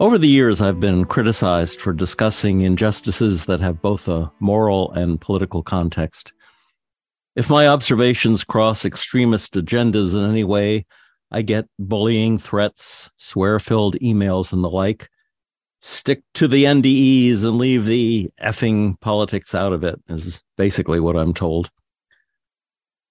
Over 0.00 0.18
the 0.18 0.28
years, 0.28 0.60
I've 0.60 0.80
been 0.80 1.04
criticized 1.04 1.80
for 1.80 1.92
discussing 1.92 2.62
injustices 2.62 3.46
that 3.46 3.60
have 3.60 3.80
both 3.80 4.08
a 4.08 4.30
moral 4.40 4.90
and 4.92 5.20
political 5.20 5.62
context. 5.62 6.32
If 7.36 7.48
my 7.48 7.68
observations 7.68 8.42
cross 8.42 8.84
extremist 8.84 9.54
agendas 9.54 10.12
in 10.12 10.28
any 10.28 10.42
way, 10.42 10.84
I 11.30 11.42
get 11.42 11.68
bullying 11.78 12.38
threats, 12.38 13.08
swear 13.18 13.60
filled 13.60 13.94
emails, 14.00 14.52
and 14.52 14.64
the 14.64 14.68
like. 14.68 15.08
Stick 15.80 16.24
to 16.34 16.48
the 16.48 16.64
NDEs 16.64 17.44
and 17.44 17.56
leave 17.56 17.86
the 17.86 18.28
effing 18.42 19.00
politics 19.00 19.54
out 19.54 19.72
of 19.72 19.84
it, 19.84 20.00
is 20.08 20.42
basically 20.56 20.98
what 20.98 21.16
I'm 21.16 21.32
told. 21.32 21.70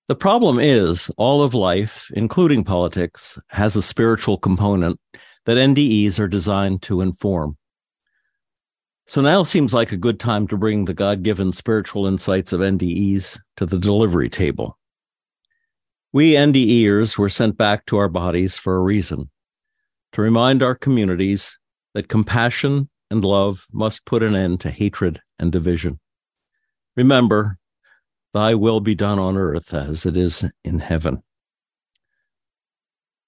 The 0.10 0.16
problem 0.16 0.60
is, 0.60 1.10
all 1.18 1.42
of 1.42 1.54
life, 1.54 2.12
including 2.14 2.66
politics, 2.66 3.40
has 3.52 3.78
a 3.78 3.82
spiritual 3.82 4.38
component 4.38 5.00
that 5.46 5.58
NDEs 5.58 6.20
are 6.20 6.28
designed 6.28 6.82
to 6.84 7.02
inform. 7.02 7.58
So 9.06 9.22
now 9.22 9.44
seems 9.44 9.74
like 9.74 9.92
a 9.92 9.98
good 9.98 10.20
time 10.20 10.48
to 10.48 10.58
bring 10.58 10.86
the 10.86 10.94
God 10.94 11.24
given 11.24 11.52
spiritual 11.52 12.08
insights 12.08 12.54
of 12.54 12.62
NDEs 12.62 13.40
to 13.58 13.66
the 13.66 13.78
delivery 13.78 14.30
table. 14.30 14.78
We 16.14 16.34
NDEers 16.34 17.18
were 17.18 17.30
sent 17.30 17.58
back 17.58 17.86
to 17.88 17.98
our 17.98 18.10
bodies 18.10 18.58
for 18.58 18.76
a 18.76 18.82
reason 18.82 19.30
to 20.14 20.22
remind 20.22 20.64
our 20.64 20.76
communities 20.76 21.58
that 21.94 22.08
compassion 22.08 22.90
and 23.12 23.26
love 23.26 23.66
must 23.72 24.06
put 24.06 24.24
an 24.24 24.36
end 24.36 24.62
to 24.62 24.72
hatred 24.72 25.20
and 25.40 25.52
division. 25.52 26.00
Remember, 26.96 27.58
thy 28.34 28.56
will 28.56 28.80
be 28.80 28.96
done 28.96 29.20
on 29.20 29.38
earth 29.38 29.74
as 29.74 30.06
it 30.06 30.16
is 30.16 30.46
in 30.64 30.80
heaven. 30.80 31.24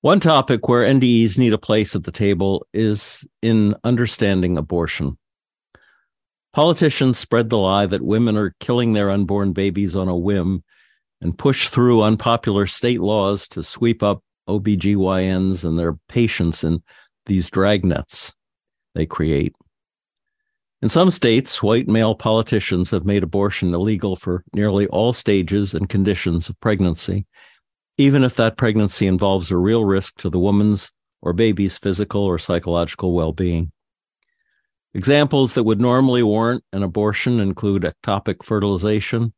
One 0.06 0.20
topic 0.20 0.68
where 0.68 0.84
NDEs 0.84 1.40
need 1.40 1.54
a 1.54 1.58
place 1.58 1.96
at 1.96 2.04
the 2.04 2.12
table 2.12 2.68
is 2.76 3.28
in 3.42 3.74
understanding 3.84 4.56
abortion. 4.56 5.18
Politicians 6.54 7.18
spread 7.18 7.50
the 7.50 7.58
lie 7.58 7.88
that 7.88 8.04
women 8.04 8.38
are 8.38 8.54
killing 8.60 8.94
their 8.94 9.10
unborn 9.10 9.52
babies 9.52 9.96
on 9.96 10.08
a 10.08 10.16
whim 10.16 10.64
and 11.22 11.36
push 11.36 11.70
through 11.70 12.04
unpopular 12.04 12.68
state 12.68 13.02
laws 13.02 13.48
to 13.48 13.64
sweep 13.64 14.04
up 14.04 14.22
OBGYNs 14.48 15.66
and 15.66 15.80
their 15.80 15.98
patients 16.08 16.64
in 16.64 16.84
these 17.26 17.50
dragnets 17.50 18.32
they 18.94 19.08
create. 19.08 19.56
In 20.84 20.90
some 20.90 21.10
states, 21.10 21.64
white 21.64 21.88
male 21.88 22.14
politicians 22.14 22.92
have 22.92 23.06
made 23.08 23.24
abortion 23.24 23.74
illegal 23.74 24.16
for 24.16 24.44
nearly 24.54 24.86
all 24.86 25.14
stages 25.14 25.74
and 25.74 25.90
conditions 25.90 26.48
of 26.48 26.60
pregnancy, 26.60 27.26
even 27.98 28.24
if 28.24 28.36
that 28.36 28.58
pregnancy 28.58 29.08
involves 29.08 29.52
a 29.52 29.58
real 29.58 29.86
risk 29.86 30.20
to 30.20 30.30
the 30.30 30.40
woman's 30.40 30.92
or 31.22 31.34
baby's 31.34 31.78
physical 31.78 32.24
or 32.24 32.38
psychological 32.38 33.14
well 33.14 33.32
being. 33.32 33.72
Examples 34.94 35.54
that 35.54 35.64
would 35.64 35.82
normally 35.82 36.24
warrant 36.24 36.64
an 36.72 36.84
abortion 36.84 37.40
include 37.40 37.84
ectopic 37.84 38.44
fertilization, 38.44 39.34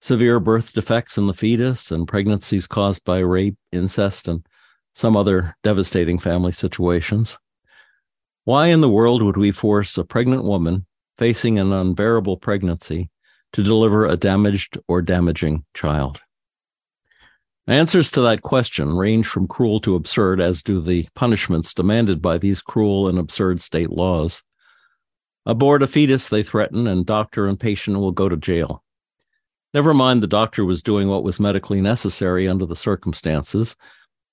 severe 0.00 0.40
birth 0.40 0.72
defects 0.72 1.18
in 1.18 1.26
the 1.26 1.34
fetus, 1.34 1.90
and 1.90 2.08
pregnancies 2.08 2.66
caused 2.66 3.04
by 3.04 3.18
rape, 3.18 3.56
incest, 3.72 4.28
and 4.28 4.46
some 4.94 5.16
other 5.16 5.56
devastating 5.62 6.18
family 6.18 6.52
situations. 6.52 7.36
Why 8.44 8.68
in 8.68 8.80
the 8.80 8.90
world 8.90 9.22
would 9.22 9.36
we 9.36 9.50
force 9.50 9.98
a 9.98 10.04
pregnant 10.04 10.44
woman 10.44 10.86
facing 11.18 11.58
an 11.58 11.72
unbearable 11.72 12.36
pregnancy 12.36 13.10
to 13.52 13.62
deliver 13.62 14.06
a 14.06 14.16
damaged 14.16 14.78
or 14.88 15.02
damaging 15.02 15.64
child? 15.74 16.20
Answers 17.66 18.10
to 18.10 18.20
that 18.20 18.42
question 18.42 18.94
range 18.94 19.26
from 19.26 19.48
cruel 19.48 19.80
to 19.80 19.94
absurd, 19.94 20.38
as 20.38 20.62
do 20.62 20.82
the 20.82 21.08
punishments 21.14 21.72
demanded 21.72 22.20
by 22.20 22.36
these 22.36 22.60
cruel 22.60 23.08
and 23.08 23.18
absurd 23.18 23.62
state 23.62 23.88
laws. 23.88 24.42
Abort 25.46 25.82
a 25.82 25.86
fetus, 25.86 26.28
they 26.28 26.42
threaten, 26.42 26.86
and 26.86 27.06
doctor 27.06 27.46
and 27.46 27.58
patient 27.58 27.98
will 27.98 28.12
go 28.12 28.28
to 28.28 28.36
jail. 28.36 28.84
Never 29.72 29.94
mind, 29.94 30.22
the 30.22 30.26
doctor 30.26 30.66
was 30.66 30.82
doing 30.82 31.08
what 31.08 31.24
was 31.24 31.40
medically 31.40 31.80
necessary 31.80 32.46
under 32.46 32.66
the 32.66 32.76
circumstances, 32.76 33.76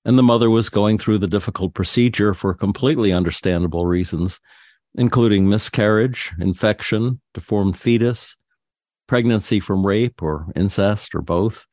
and 0.04 0.18
the 0.18 0.22
mother 0.22 0.50
was 0.50 0.68
going 0.68 0.98
through 0.98 1.18
the 1.18 1.26
difficult 1.26 1.72
procedure 1.72 2.34
for 2.34 2.52
completely 2.52 3.14
understandable 3.14 3.86
reasons, 3.86 4.40
including 4.94 5.48
miscarriage, 5.48 6.32
infection, 6.38 7.18
deformed 7.32 7.78
fetus, 7.78 8.36
pregnancy 9.08 9.58
from 9.58 9.86
rape 9.86 10.22
or 10.22 10.52
incest 10.54 11.14
or 11.14 11.22
both 11.22 11.66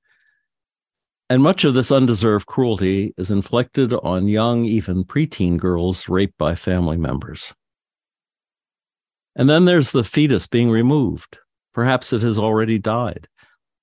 and 1.30 1.44
much 1.44 1.64
of 1.64 1.76
this 1.76 1.92
undeserved 1.92 2.48
cruelty 2.48 3.14
is 3.18 3.30
inflicted 3.30 3.94
on 3.94 4.28
young, 4.28 4.66
even 4.66 5.04
preteen 5.04 5.58
girls 5.58 6.10
raped 6.10 6.38
by 6.38 6.56
family 6.56 6.98
members. 6.98 7.54
And 9.36 9.50
then 9.50 9.66
there's 9.66 9.92
the 9.92 10.04
fetus 10.04 10.48
being 10.48 10.70
removed. 10.70 11.38
Perhaps 11.74 12.14
it 12.14 12.22
has 12.24 12.40
already 12.40 12.80
died. 12.80 13.28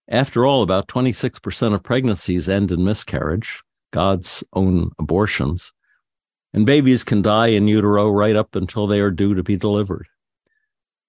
After 0.09 0.45
all, 0.45 0.63
about 0.63 0.89
26% 0.89 1.73
of 1.73 1.83
pregnancies 1.83 2.49
end 2.49 2.73
in 2.73 2.85
miscarriage, 2.85 3.63
God's 3.93 4.43
own 4.53 4.91
abortions, 4.99 5.73
and 6.53 6.67
babies 6.67 7.05
can 7.05 7.23
die 7.23 7.49
in 7.49 7.69
utero 7.69 8.11
right 8.11 8.35
up 8.35 8.57
until 8.57 8.87
they 8.87 9.01
are 9.01 9.11
due 9.11 9.35
to 9.35 9.43
be 9.43 9.57
delivered. 9.57 10.09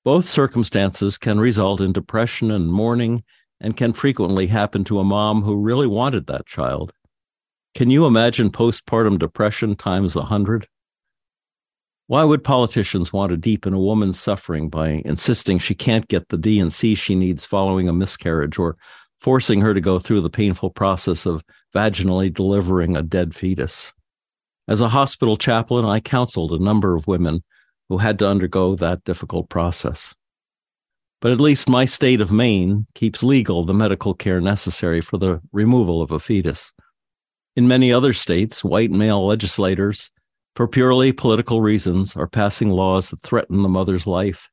Both 0.03 0.29
circumstances 0.29 1.17
can 1.17 1.39
result 1.39 1.81
in 1.81 1.93
depression 1.93 2.51
and 2.51 2.71
mourning 2.71 3.23
and 3.59 3.77
can 3.77 3.93
frequently 3.93 4.47
happen 4.47 4.83
to 4.85 4.99
a 4.99 5.03
mom 5.03 5.41
who 5.41 5.57
really 5.57 5.87
wanted 5.87 6.27
that 6.27 6.45
child. 6.45 6.93
Can 7.75 7.89
you 7.89 8.05
imagine 8.05 8.49
postpartum 8.49 9.19
depression 9.19 9.75
times 9.75 10.15
a 10.15 10.19
100? 10.19 10.67
Why 12.07 12.23
would 12.23 12.43
politicians 12.43 13.11
want 13.11 13.31
to 13.31 13.37
deepen 13.37 13.73
a 13.73 13.79
woman's 13.79 14.19
suffering 14.19 14.69
by 14.69 15.01
insisting 15.03 15.59
she 15.59 15.75
can't 15.75 16.07
get 16.07 16.29
the 16.29 16.37
D&C 16.37 16.95
she 16.95 17.15
needs 17.15 17.43
following 17.43 17.89
a 17.89 17.93
miscarriage 17.93 18.57
or 18.57 18.77
forcing 19.19 19.61
her 19.61 19.73
to 19.73 19.81
go 19.81 19.99
through 19.99 20.21
the 20.21 20.29
painful 20.29 20.69
process 20.69 21.25
of 21.25 21.43
vaginally 21.75 22.33
delivering 22.33 22.95
a 22.95 23.01
dead 23.01 23.35
fetus? 23.35 23.93
As 24.69 24.81
a 24.81 24.89
hospital 24.89 25.37
chaplain, 25.37 25.85
I 25.85 25.99
counseled 25.99 26.53
a 26.53 26.63
number 26.63 26.95
of 26.95 27.07
women 27.07 27.43
who 27.89 27.97
had 27.97 28.19
to 28.19 28.27
undergo 28.27 28.75
that 28.75 29.03
difficult 29.03 29.49
process. 29.49 30.15
But 31.19 31.31
at 31.31 31.39
least 31.39 31.69
my 31.69 31.85
state 31.85 32.21
of 32.21 32.31
Maine 32.31 32.85
keeps 32.93 33.23
legal 33.23 33.65
the 33.65 33.73
medical 33.73 34.13
care 34.13 34.39
necessary 34.39 35.01
for 35.01 35.17
the 35.17 35.41
removal 35.51 36.01
of 36.01 36.11
a 36.11 36.19
fetus. 36.19 36.73
In 37.55 37.67
many 37.67 37.91
other 37.91 38.13
states, 38.13 38.63
white 38.63 38.91
male 38.91 39.25
legislators, 39.25 40.11
for 40.55 40.67
purely 40.67 41.11
political 41.11 41.59
reasons, 41.59 42.15
are 42.15 42.27
passing 42.27 42.69
laws 42.69 43.09
that 43.09 43.21
threaten 43.21 43.63
the 43.63 43.69
mother's 43.69 44.05
life. 44.05 44.47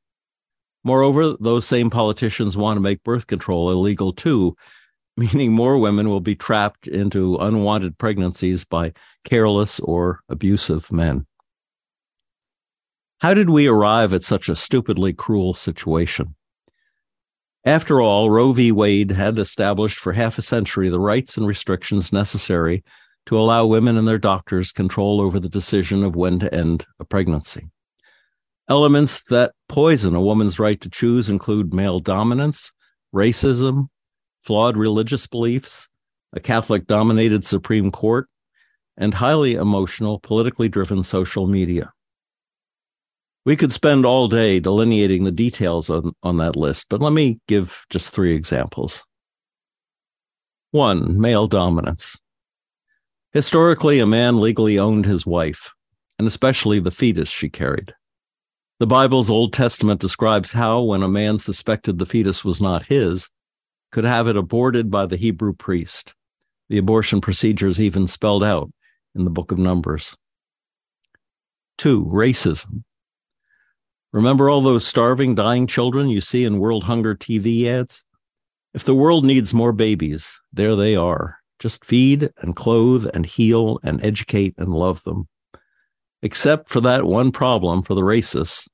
Moreover, 0.83 1.35
those 1.39 1.67
same 1.67 1.89
politicians 1.91 2.57
want 2.57 2.77
to 2.77 2.81
make 2.81 3.03
birth 3.03 3.27
control 3.27 3.71
illegal 3.71 4.11
too, 4.11 4.55
meaning 5.17 5.51
more 5.51 5.77
women 5.77 6.09
will 6.09 6.19
be 6.19 6.35
trapped 6.35 6.87
into 6.87 7.37
unwanted 7.37 7.97
pregnancies 7.97 8.65
by 8.65 8.91
careless 9.23 9.79
or 9.79 10.21
abusive 10.29 10.91
men. 10.91 11.25
How 13.19 13.33
did 13.33 13.49
we 13.49 13.67
arrive 13.67 14.13
at 14.13 14.23
such 14.23 14.49
a 14.49 14.55
stupidly 14.55 15.13
cruel 15.13 15.53
situation? 15.53 16.34
After 17.65 17.99
all, 17.99 18.29
Roe 18.29 18.51
v. 18.51 18.71
Wade 18.71 19.11
had 19.11 19.39
established 19.39 19.97
for 19.97 20.13
half 20.13 20.37
a 20.37 20.43
century 20.43 20.87
the 20.89 20.99
rights 20.99 21.35
and 21.35 21.47
restrictions 21.47 22.13
necessary 22.13 22.83
to 23.25 23.39
allow 23.39 23.65
women 23.65 23.97
and 23.97 24.07
their 24.07 24.19
doctors 24.19 24.71
control 24.71 25.19
over 25.19 25.39
the 25.39 25.49
decision 25.49 26.03
of 26.03 26.15
when 26.15 26.37
to 26.39 26.53
end 26.53 26.85
a 26.99 27.05
pregnancy. 27.05 27.67
Elements 28.69 29.23
that 29.29 29.53
poison 29.67 30.13
a 30.13 30.21
woman's 30.21 30.59
right 30.59 30.79
to 30.81 30.89
choose 30.91 31.27
include 31.27 31.73
male 31.73 31.99
dominance, 31.99 32.71
racism, 33.13 33.87
flawed 34.43 34.77
religious 34.77 35.25
beliefs, 35.25 35.89
a 36.33 36.39
Catholic 36.39 36.85
dominated 36.85 37.45
Supreme 37.45 37.89
Court, 37.89 38.27
and 38.95 39.15
highly 39.15 39.55
emotional, 39.55 40.19
politically 40.19 40.69
driven 40.69 41.01
social 41.01 41.47
media. 41.47 41.91
We 43.45 43.55
could 43.55 43.71
spend 43.71 44.05
all 44.05 44.27
day 44.27 44.59
delineating 44.59 45.23
the 45.23 45.31
details 45.31 45.89
on, 45.89 46.13
on 46.23 46.37
that 46.37 46.55
list, 46.55 46.87
but 46.89 46.99
let 46.99 47.13
me 47.13 47.39
give 47.47 47.85
just 47.91 48.09
three 48.09 48.35
examples. 48.35 49.05
One, 50.71 51.21
male 51.21 51.47
dominance. 51.47 52.19
Historically, 53.33 53.99
a 53.99 54.07
man 54.07 54.41
legally 54.41 54.79
owned 54.79 55.05
his 55.05 55.25
wife, 55.25 55.73
and 56.17 56.27
especially 56.27 56.79
the 56.79 56.89
fetus 56.89 57.29
she 57.29 57.49
carried. 57.49 57.93
The 58.79 58.87
Bible's 58.87 59.29
Old 59.29 59.53
Testament 59.53 60.01
describes 60.01 60.51
how, 60.51 60.81
when 60.81 61.03
a 61.03 61.07
man 61.07 61.37
suspected 61.37 61.99
the 61.99 62.05
fetus 62.05 62.43
was 62.43 62.59
not 62.59 62.87
his, 62.87 63.29
could 63.91 64.05
have 64.05 64.27
it 64.27 64.35
aborted 64.35 64.89
by 64.89 65.05
the 65.05 65.17
Hebrew 65.17 65.53
priest. 65.53 66.15
The 66.67 66.79
abortion 66.79 67.21
procedure 67.21 67.67
is 67.67 67.79
even 67.79 68.07
spelled 68.07 68.43
out 68.43 68.71
in 69.13 69.23
the 69.23 69.29
book 69.29 69.51
of 69.51 69.59
Numbers. 69.59 70.17
Two, 71.77 72.05
racism. 72.05 72.83
Remember 74.15 74.49
all 74.49 74.61
those 74.61 74.87
starving, 74.87 75.35
dying 75.35 75.67
children 75.67 76.07
you 76.07 76.21
see 76.21 76.45
in 76.45 76.57
World 76.59 76.85
Hunger 76.85 77.15
TV 77.15 77.65
ads? 77.65 78.05
If 78.73 78.85
the 78.85 78.95
world 78.95 79.25
needs 79.25 79.53
more 79.53 79.73
babies, 79.73 80.39
there 80.53 80.73
they 80.77 80.95
are. 80.95 81.39
Just 81.59 81.83
feed 81.83 82.31
and 82.37 82.55
clothe 82.55 83.07
and 83.13 83.25
heal 83.25 83.77
and 83.83 84.01
educate 84.01 84.53
and 84.57 84.69
love 84.69 85.03
them. 85.03 85.27
Except 86.21 86.69
for 86.69 86.79
that 86.79 87.03
one 87.03 87.33
problem 87.33 87.81
for 87.81 87.93
the 87.93 88.03
racists, 88.03 88.69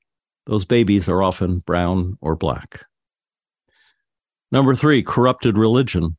those 0.46 0.64
babies 0.64 1.08
are 1.08 1.24
often 1.24 1.58
brown 1.58 2.18
or 2.20 2.36
black. 2.36 2.84
Number 4.52 4.76
three, 4.76 5.02
corrupted 5.02 5.58
religion. 5.58 6.18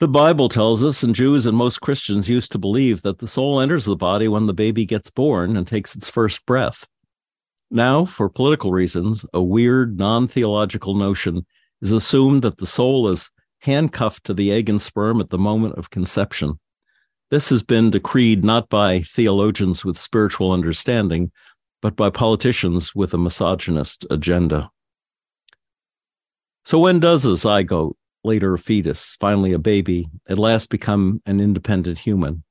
The 0.00 0.08
Bible 0.08 0.48
tells 0.48 0.82
us, 0.82 1.02
and 1.02 1.14
Jews 1.14 1.44
and 1.44 1.54
most 1.58 1.82
Christians 1.82 2.30
used 2.30 2.52
to 2.52 2.58
believe, 2.58 3.02
that 3.02 3.18
the 3.18 3.28
soul 3.28 3.60
enters 3.60 3.84
the 3.84 3.96
body 3.96 4.28
when 4.28 4.46
the 4.46 4.54
baby 4.54 4.86
gets 4.86 5.10
born 5.10 5.58
and 5.58 5.68
takes 5.68 5.94
its 5.94 6.08
first 6.08 6.46
breath. 6.46 6.88
Now, 7.70 8.04
for 8.04 8.28
political 8.28 8.70
reasons, 8.70 9.26
a 9.34 9.42
weird, 9.42 9.98
non 9.98 10.28
theological 10.28 10.94
notion 10.94 11.46
is 11.82 11.92
assumed 11.92 12.42
that 12.42 12.58
the 12.58 12.66
soul 12.66 13.08
is 13.08 13.30
handcuffed 13.60 14.24
to 14.24 14.34
the 14.34 14.52
egg 14.52 14.68
and 14.68 14.80
sperm 14.80 15.20
at 15.20 15.28
the 15.28 15.38
moment 15.38 15.74
of 15.74 15.90
conception. 15.90 16.58
This 17.30 17.50
has 17.50 17.62
been 17.62 17.90
decreed 17.90 18.44
not 18.44 18.68
by 18.68 19.00
theologians 19.00 19.84
with 19.84 19.98
spiritual 19.98 20.52
understanding, 20.52 21.32
but 21.82 21.96
by 21.96 22.08
politicians 22.08 22.94
with 22.94 23.12
a 23.12 23.18
misogynist 23.18 24.06
agenda. 24.10 24.70
So, 26.64 26.78
when 26.78 27.00
does 27.00 27.24
a 27.24 27.30
zygote, 27.30 27.94
later 28.22 28.54
a 28.54 28.58
fetus, 28.58 29.16
finally 29.20 29.52
a 29.52 29.58
baby, 29.58 30.08
at 30.28 30.38
last 30.38 30.70
become 30.70 31.20
an 31.26 31.40
independent 31.40 31.98
human? 31.98 32.44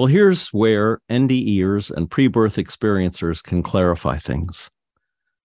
Well, 0.00 0.06
here's 0.06 0.48
where 0.48 1.02
NDEers 1.10 1.90
and 1.90 2.10
pre 2.10 2.26
birth 2.26 2.56
experiencers 2.56 3.44
can 3.44 3.62
clarify 3.62 4.16
things. 4.16 4.70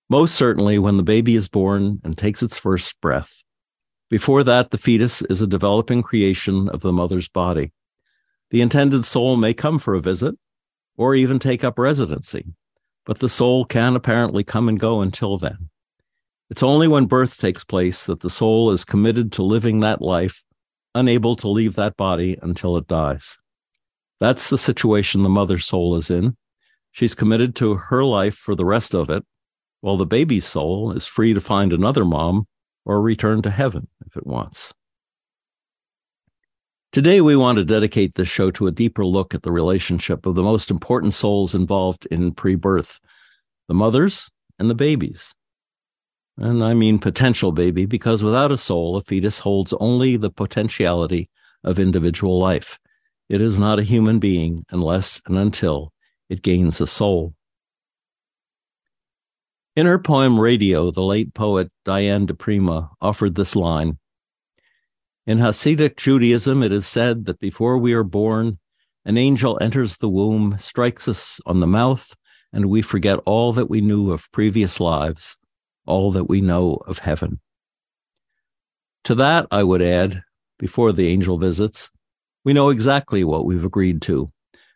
Most 0.09 0.33
certainly, 0.33 0.79
when 0.79 0.95
the 0.95 1.03
baby 1.03 1.35
is 1.35 1.49
born 1.49 1.99
and 2.05 2.17
takes 2.17 2.41
its 2.41 2.57
first 2.57 3.01
breath. 3.01 3.43
Before 4.09 4.45
that, 4.45 4.71
the 4.71 4.77
fetus 4.77 5.21
is 5.23 5.41
a 5.41 5.45
developing 5.45 6.01
creation 6.01 6.69
of 6.69 6.79
the 6.79 6.93
mother's 6.93 7.27
body. 7.27 7.73
The 8.49 8.61
intended 8.61 9.03
soul 9.03 9.35
may 9.35 9.53
come 9.53 9.77
for 9.77 9.93
a 9.93 9.99
visit 9.99 10.35
or 10.95 11.15
even 11.15 11.37
take 11.37 11.65
up 11.65 11.77
residency, 11.77 12.45
but 13.05 13.19
the 13.19 13.27
soul 13.27 13.65
can 13.65 13.93
apparently 13.93 14.45
come 14.45 14.69
and 14.69 14.79
go 14.79 15.01
until 15.01 15.37
then. 15.37 15.69
It's 16.49 16.63
only 16.63 16.87
when 16.87 17.07
birth 17.07 17.37
takes 17.41 17.65
place 17.65 18.05
that 18.05 18.21
the 18.21 18.29
soul 18.29 18.71
is 18.71 18.85
committed 18.85 19.33
to 19.33 19.43
living 19.43 19.81
that 19.81 20.01
life, 20.01 20.45
unable 20.93 21.35
to 21.35 21.49
leave 21.49 21.75
that 21.75 21.97
body 21.97 22.37
until 22.41 22.77
it 22.77 22.87
dies. 22.87 23.37
That's 24.19 24.49
the 24.49 24.57
situation 24.57 25.23
the 25.23 25.29
mother 25.29 25.57
soul 25.57 25.95
is 25.95 26.09
in. 26.09 26.35
She's 26.91 27.15
committed 27.15 27.55
to 27.57 27.75
her 27.75 28.03
life 28.03 28.35
for 28.35 28.55
the 28.55 28.65
rest 28.65 28.95
of 28.95 29.09
it, 29.09 29.23
while 29.81 29.97
the 29.97 30.05
baby's 30.05 30.45
soul 30.45 30.91
is 30.91 31.05
free 31.05 31.33
to 31.33 31.41
find 31.41 31.73
another 31.73 32.05
mom 32.05 32.47
or 32.85 33.01
return 33.01 33.41
to 33.41 33.51
heaven 33.51 33.87
if 34.05 34.15
it 34.15 34.25
wants. 34.25 34.73
Today, 36.91 37.19
we 37.19 37.35
want 37.35 37.57
to 37.57 37.65
dedicate 37.65 38.15
this 38.15 38.29
show 38.29 38.51
to 38.51 38.67
a 38.67 38.71
deeper 38.71 39.05
look 39.05 39.35
at 39.35 39.43
the 39.43 39.51
relationship 39.51 40.25
of 40.25 40.35
the 40.35 40.43
most 40.43 40.71
important 40.71 41.13
souls 41.13 41.53
involved 41.53 42.05
in 42.09 42.31
pre 42.31 42.55
birth 42.55 43.01
the 43.67 43.73
mothers 43.73 44.29
and 44.59 44.69
the 44.69 44.75
babies. 44.75 45.35
And 46.37 46.63
I 46.63 46.73
mean 46.73 46.99
potential 46.99 47.51
baby, 47.51 47.85
because 47.85 48.23
without 48.23 48.51
a 48.51 48.57
soul, 48.57 48.95
a 48.95 49.01
fetus 49.01 49.39
holds 49.39 49.73
only 49.79 50.15
the 50.15 50.29
potentiality 50.29 51.29
of 51.63 51.79
individual 51.79 52.39
life. 52.39 52.79
It 53.29 53.41
is 53.41 53.59
not 53.59 53.79
a 53.79 53.83
human 53.83 54.19
being 54.19 54.65
unless 54.69 55.21
and 55.25 55.37
until 55.37 55.91
it 56.29 56.41
gains 56.41 56.79
a 56.81 56.87
soul. 56.87 57.33
In 59.75 59.85
her 59.85 59.99
poem 59.99 60.39
Radio, 60.39 60.91
the 60.91 61.03
late 61.03 61.33
poet 61.33 61.71
Diane 61.83 62.25
di 62.25 62.33
Prima 62.33 62.91
offered 63.01 63.35
this 63.35 63.55
line 63.55 63.97
in 65.27 65.39
Hasidic 65.39 65.97
Judaism, 65.97 66.61
it 66.61 66.71
is 66.71 66.85
said 66.85 67.25
that 67.25 67.39
before 67.39 67.79
we 67.79 67.93
are 67.93 68.03
born, 68.03 68.59
an 69.05 69.17
angel 69.17 69.57
enters 69.59 69.97
the 69.97 70.09
womb, 70.09 70.57
strikes 70.59 71.07
us 71.07 71.41
on 71.47 71.59
the 71.59 71.67
mouth, 71.67 72.15
and 72.53 72.69
we 72.69 72.83
forget 72.83 73.17
all 73.25 73.51
that 73.53 73.69
we 73.69 73.81
knew 73.81 74.11
of 74.11 74.31
previous 74.31 74.79
lives, 74.79 75.35
all 75.87 76.11
that 76.11 76.25
we 76.25 76.41
know 76.41 76.75
of 76.85 76.99
heaven. 76.99 77.39
To 79.05 79.15
that, 79.15 79.47
I 79.49 79.63
would 79.63 79.81
add, 79.81 80.21
before 80.59 80.93
the 80.93 81.07
angel 81.07 81.39
visits, 81.39 81.89
we 82.45 82.53
know 82.53 82.69
exactly 82.69 83.23
what 83.23 83.43
we've 83.45 83.65
agreed 83.65 84.01
to, 84.03 84.31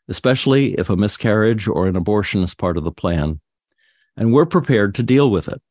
especially 0.09 0.73
if 0.73 0.89
a 0.89 0.97
miscarriage 0.97 1.67
or 1.67 1.87
an 1.87 1.95
abortion 1.95 2.43
is 2.43 2.55
part 2.55 2.77
of 2.77 2.83
the 2.83 2.91
plan, 2.91 3.39
and 4.17 4.33
we're 4.33 4.45
prepared 4.45 4.95
to 4.95 5.03
deal 5.03 5.29
with 5.29 5.47
it. 5.47 5.61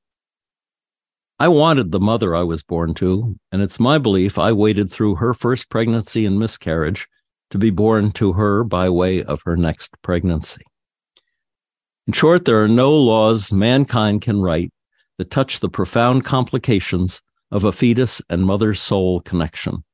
I 1.41 1.49
wanted 1.49 1.93
the 1.93 2.01
mother 2.01 2.35
I 2.35 2.45
was 2.45 2.63
born 2.63 2.95
to, 2.95 3.37
and 3.53 3.61
it's 3.61 3.79
my 3.79 3.99
belief 3.99 4.39
I 4.39 4.53
waited 4.53 4.89
through 4.89 5.17
her 5.17 5.35
first 5.35 5.69
pregnancy 5.69 6.25
and 6.25 6.39
miscarriage 6.39 7.07
to 7.51 7.59
be 7.59 7.71
born 7.71 8.11
to 8.13 8.33
her 8.35 8.65
by 8.65 8.89
way 8.89 9.23
of 9.23 9.43
her 9.45 9.57
next 9.57 10.01
pregnancy. 10.03 10.63
In 12.07 12.13
short, 12.13 12.45
there 12.45 12.63
are 12.63 12.69
no 12.69 12.97
laws 12.97 13.53
mankind 13.53 14.23
can 14.23 14.41
write 14.41 14.73
that 15.19 15.31
touch 15.31 15.61
the 15.61 15.69
profound 15.69 16.25
complications 16.25 17.21
of 17.51 17.65
a 17.65 17.73
fetus 17.73 18.23
and 18.31 18.45
mother's 18.45 18.81
soul 18.81 19.21
connection. 19.21 19.85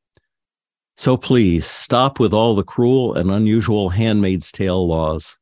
So 0.96 1.16
please 1.16 1.66
stop 1.66 2.20
with 2.20 2.32
all 2.32 2.54
the 2.54 2.62
cruel 2.62 3.14
and 3.14 3.30
unusual 3.30 3.88
handmaid's 3.88 4.52
tale 4.52 4.86
laws. 4.86 5.38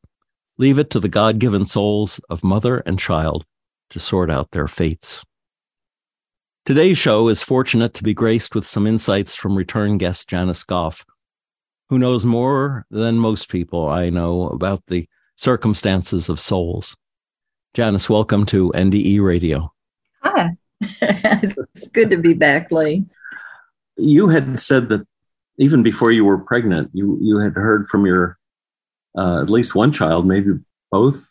Leave 0.56 0.78
it 0.78 0.90
to 0.90 1.00
the 1.00 1.08
God 1.08 1.38
given 1.38 1.66
souls 1.66 2.20
of 2.30 2.42
mother 2.42 2.78
and 2.78 2.98
child 2.98 3.44
to 3.90 4.00
sort 4.00 4.30
out 4.30 4.50
their 4.52 4.68
fates. 4.68 5.22
Today's 6.64 6.96
show 6.96 7.28
is 7.28 7.42
fortunate 7.42 7.92
to 7.94 8.02
be 8.02 8.14
graced 8.14 8.54
with 8.54 8.66
some 8.66 8.86
insights 8.86 9.36
from 9.36 9.56
return 9.56 9.98
guest 9.98 10.28
Janice 10.28 10.64
Goff, 10.64 11.04
who 11.88 11.98
knows 11.98 12.24
more 12.24 12.86
than 12.90 13.18
most 13.18 13.50
people 13.50 13.88
I 13.88 14.08
know 14.08 14.48
about 14.48 14.82
the 14.86 15.06
circumstances 15.36 16.28
of 16.28 16.40
souls. 16.40 16.96
Janice, 17.74 18.08
welcome 18.08 18.46
to 18.46 18.70
NDE 18.74 19.20
Radio. 19.20 19.72
Hi. 20.22 20.50
it's 20.80 21.88
good 21.88 22.10
to 22.10 22.16
be 22.16 22.32
back, 22.32 22.70
Lee. 22.70 23.04
You 23.96 24.28
had 24.28 24.58
said 24.58 24.88
that 24.88 25.06
even 25.58 25.82
before 25.82 26.12
you 26.12 26.24
were 26.24 26.38
pregnant, 26.38 26.90
you, 26.92 27.18
you 27.20 27.38
had 27.38 27.54
heard 27.54 27.88
from 27.88 28.06
your 28.06 28.38
uh, 29.16 29.42
at 29.42 29.50
least 29.50 29.74
one 29.74 29.92
child, 29.92 30.26
maybe 30.26 30.52
both. 30.90 31.28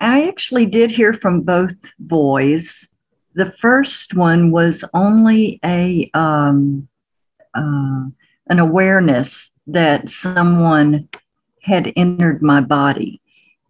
I 0.00 0.28
actually 0.28 0.66
did 0.66 0.90
hear 0.90 1.14
from 1.14 1.40
both 1.40 1.74
boys 1.98 2.94
the 3.36 3.52
first 3.60 4.14
one 4.14 4.50
was 4.50 4.82
only 4.94 5.60
a 5.62 6.10
um, 6.14 6.88
uh, 7.54 8.04
an 8.48 8.58
awareness 8.58 9.50
that 9.66 10.08
someone 10.08 11.08
had 11.62 11.92
entered 11.96 12.42
my 12.42 12.62
body, 12.62 13.20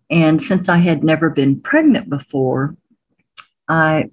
and 0.09 0.41
since 0.41 0.69
I 0.69 0.79
had 0.79 1.03
never 1.03 1.31
been 1.31 1.61
pregnant 1.61 2.09
before, 2.09 2.77
I, 3.69 4.11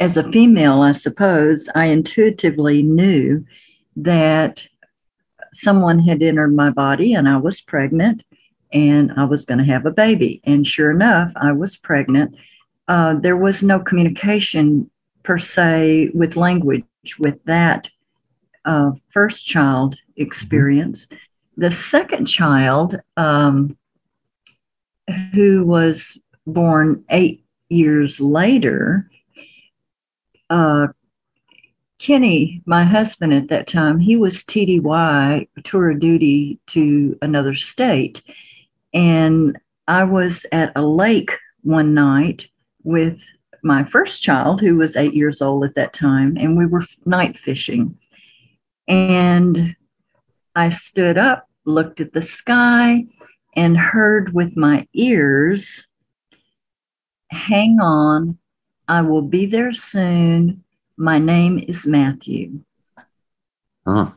as 0.00 0.16
a 0.16 0.32
female, 0.32 0.80
I 0.80 0.92
suppose, 0.92 1.68
I 1.74 1.86
intuitively 1.86 2.82
knew 2.82 3.44
that 3.98 4.66
someone 5.52 5.98
had 5.98 6.22
entered 6.22 6.54
my 6.54 6.70
body 6.70 7.14
and 7.14 7.28
I 7.28 7.36
was 7.36 7.60
pregnant 7.60 8.24
and 8.72 9.12
I 9.16 9.24
was 9.24 9.44
going 9.44 9.58
to 9.58 9.64
have 9.64 9.86
a 9.86 9.90
baby. 9.90 10.40
And 10.44 10.66
sure 10.66 10.90
enough, 10.90 11.32
I 11.36 11.52
was 11.52 11.76
pregnant 11.76 12.34
uh, 12.88 13.14
there 13.14 13.36
was 13.36 13.62
no 13.62 13.78
communication 13.78 14.90
per 15.22 15.38
se 15.38 16.10
with 16.14 16.36
language 16.36 16.84
with 17.18 17.42
that 17.44 17.88
uh, 18.64 18.92
first 19.10 19.46
child 19.46 19.96
experience. 20.16 21.06
The 21.56 21.70
second 21.70 22.26
child, 22.26 23.00
um, 23.16 23.76
who 25.32 25.64
was 25.64 26.18
born 26.46 27.04
eight 27.10 27.44
years 27.68 28.20
later, 28.20 29.10
uh, 30.48 30.88
Kenny, 31.98 32.62
my 32.64 32.84
husband 32.84 33.34
at 33.34 33.48
that 33.48 33.66
time, 33.66 33.98
he 33.98 34.16
was 34.16 34.44
TDY, 34.44 35.48
tour 35.64 35.90
of 35.90 36.00
duty 36.00 36.58
to 36.68 37.18
another 37.22 37.54
state. 37.54 38.22
And 38.94 39.58
I 39.88 40.04
was 40.04 40.46
at 40.52 40.72
a 40.76 40.82
lake 40.82 41.32
one 41.62 41.94
night 41.94 42.48
with 42.84 43.20
my 43.64 43.84
first 43.84 44.22
child, 44.22 44.60
who 44.60 44.76
was 44.76 44.96
eight 44.96 45.14
years 45.14 45.42
old 45.42 45.64
at 45.64 45.74
that 45.74 45.92
time, 45.92 46.36
and 46.36 46.56
we 46.56 46.66
were 46.66 46.84
night 47.04 47.38
fishing. 47.38 47.98
And 48.86 49.74
I 50.54 50.68
stood 50.68 51.18
up, 51.18 51.48
looked 51.64 52.00
at 52.00 52.12
the 52.12 52.22
sky, 52.22 53.04
and 53.56 53.76
heard 53.76 54.32
with 54.32 54.56
my 54.56 54.86
ears 54.94 55.88
hang 57.30 57.78
on, 57.80 58.38
I 58.86 59.02
will 59.02 59.22
be 59.22 59.46
there 59.46 59.72
soon. 59.72 60.64
My 61.00 61.20
name 61.20 61.64
is 61.68 61.86
Matthew. 61.86 62.60
Huh. 63.86 64.10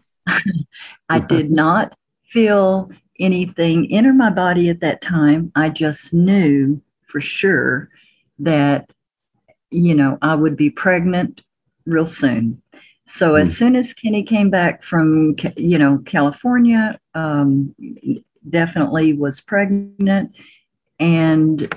I 1.09 1.19
did 1.19 1.51
not 1.51 1.95
feel 2.25 2.89
anything 3.19 3.91
enter 3.91 4.11
my 4.13 4.31
body 4.31 4.67
at 4.69 4.79
that 4.79 4.99
time. 4.99 5.51
I 5.55 5.69
just 5.69 6.11
knew 6.11 6.81
for 7.05 7.21
sure 7.21 7.89
that, 8.39 8.89
you 9.69 9.93
know, 9.93 10.17
I 10.23 10.33
would 10.33 10.57
be 10.57 10.71
pregnant 10.71 11.43
real 11.85 12.07
soon. 12.07 12.63
So 13.05 13.35
as 13.35 13.55
soon 13.55 13.75
as 13.75 13.93
Kenny 13.93 14.23
came 14.23 14.49
back 14.49 14.81
from, 14.81 15.35
you 15.57 15.77
know, 15.77 16.01
California, 16.05 16.99
um, 17.13 17.75
definitely 18.49 19.13
was 19.13 19.39
pregnant, 19.39 20.35
and 20.99 21.71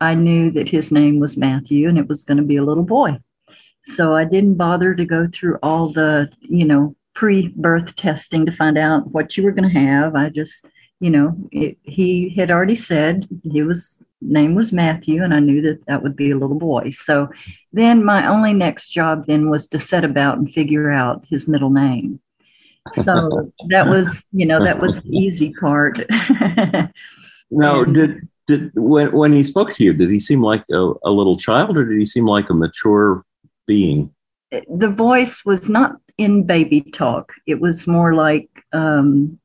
I 0.00 0.14
knew 0.14 0.50
that 0.52 0.70
his 0.70 0.90
name 0.90 1.18
was 1.20 1.36
Matthew, 1.36 1.86
and 1.88 1.98
it 1.98 2.08
was 2.08 2.24
going 2.24 2.38
to 2.38 2.44
be 2.44 2.56
a 2.56 2.64
little 2.64 2.84
boy. 2.84 3.18
So 3.84 4.14
I 4.14 4.24
didn't 4.24 4.54
bother 4.54 4.94
to 4.94 5.04
go 5.04 5.28
through 5.32 5.58
all 5.62 5.92
the, 5.92 6.28
you 6.40 6.64
know, 6.64 6.94
pre-birth 7.14 7.96
testing 7.96 8.46
to 8.46 8.52
find 8.52 8.78
out 8.78 9.10
what 9.10 9.36
you 9.36 9.42
were 9.42 9.52
going 9.52 9.68
to 9.68 9.80
have. 9.80 10.14
I 10.14 10.28
just, 10.28 10.64
you 11.00 11.10
know, 11.10 11.36
it, 11.50 11.78
he 11.82 12.28
had 12.30 12.50
already 12.50 12.76
said 12.76 13.28
he 13.42 13.62
was 13.62 13.98
name 14.20 14.54
was 14.54 14.72
Matthew, 14.72 15.22
and 15.22 15.32
I 15.32 15.40
knew 15.40 15.62
that 15.62 15.84
that 15.86 16.02
would 16.02 16.16
be 16.16 16.30
a 16.30 16.36
little 16.36 16.58
boy. 16.58 16.90
So 16.90 17.28
then 17.72 18.04
my 18.04 18.26
only 18.26 18.52
next 18.52 18.90
job 18.90 19.26
then 19.26 19.50
was 19.50 19.66
to 19.68 19.78
set 19.78 20.04
about 20.04 20.38
and 20.38 20.52
figure 20.52 20.90
out 20.90 21.24
his 21.28 21.48
middle 21.48 21.70
name. 21.70 22.20
So 22.92 23.52
that 23.68 23.86
was, 23.86 24.24
you 24.32 24.46
know, 24.46 24.64
that 24.64 24.80
was 24.80 25.00
the 25.00 25.10
easy 25.10 25.52
part. 25.52 25.98
now, 27.50 27.82
And- 27.82 27.94
did 27.94 28.28
did 28.46 28.70
when 28.74 29.12
when 29.12 29.32
he 29.32 29.42
spoke 29.42 29.72
to 29.74 29.84
you, 29.84 29.92
did 29.92 30.10
he 30.10 30.18
seem 30.18 30.40
like 30.40 30.64
a, 30.72 30.92
a 31.04 31.10
little 31.10 31.36
child, 31.36 31.76
or 31.76 31.84
did 31.84 31.98
he 31.98 32.06
seem 32.06 32.24
like 32.24 32.48
a 32.48 32.54
mature 32.54 33.24
being? 33.68 34.12
the 34.50 34.88
voice 34.88 35.44
was 35.44 35.68
not 35.68 35.96
in 36.16 36.42
baby 36.42 36.80
talk. 36.80 37.32
It 37.46 37.60
was 37.60 37.86
more 37.86 38.14
like 38.14 38.48
um, 38.72 39.38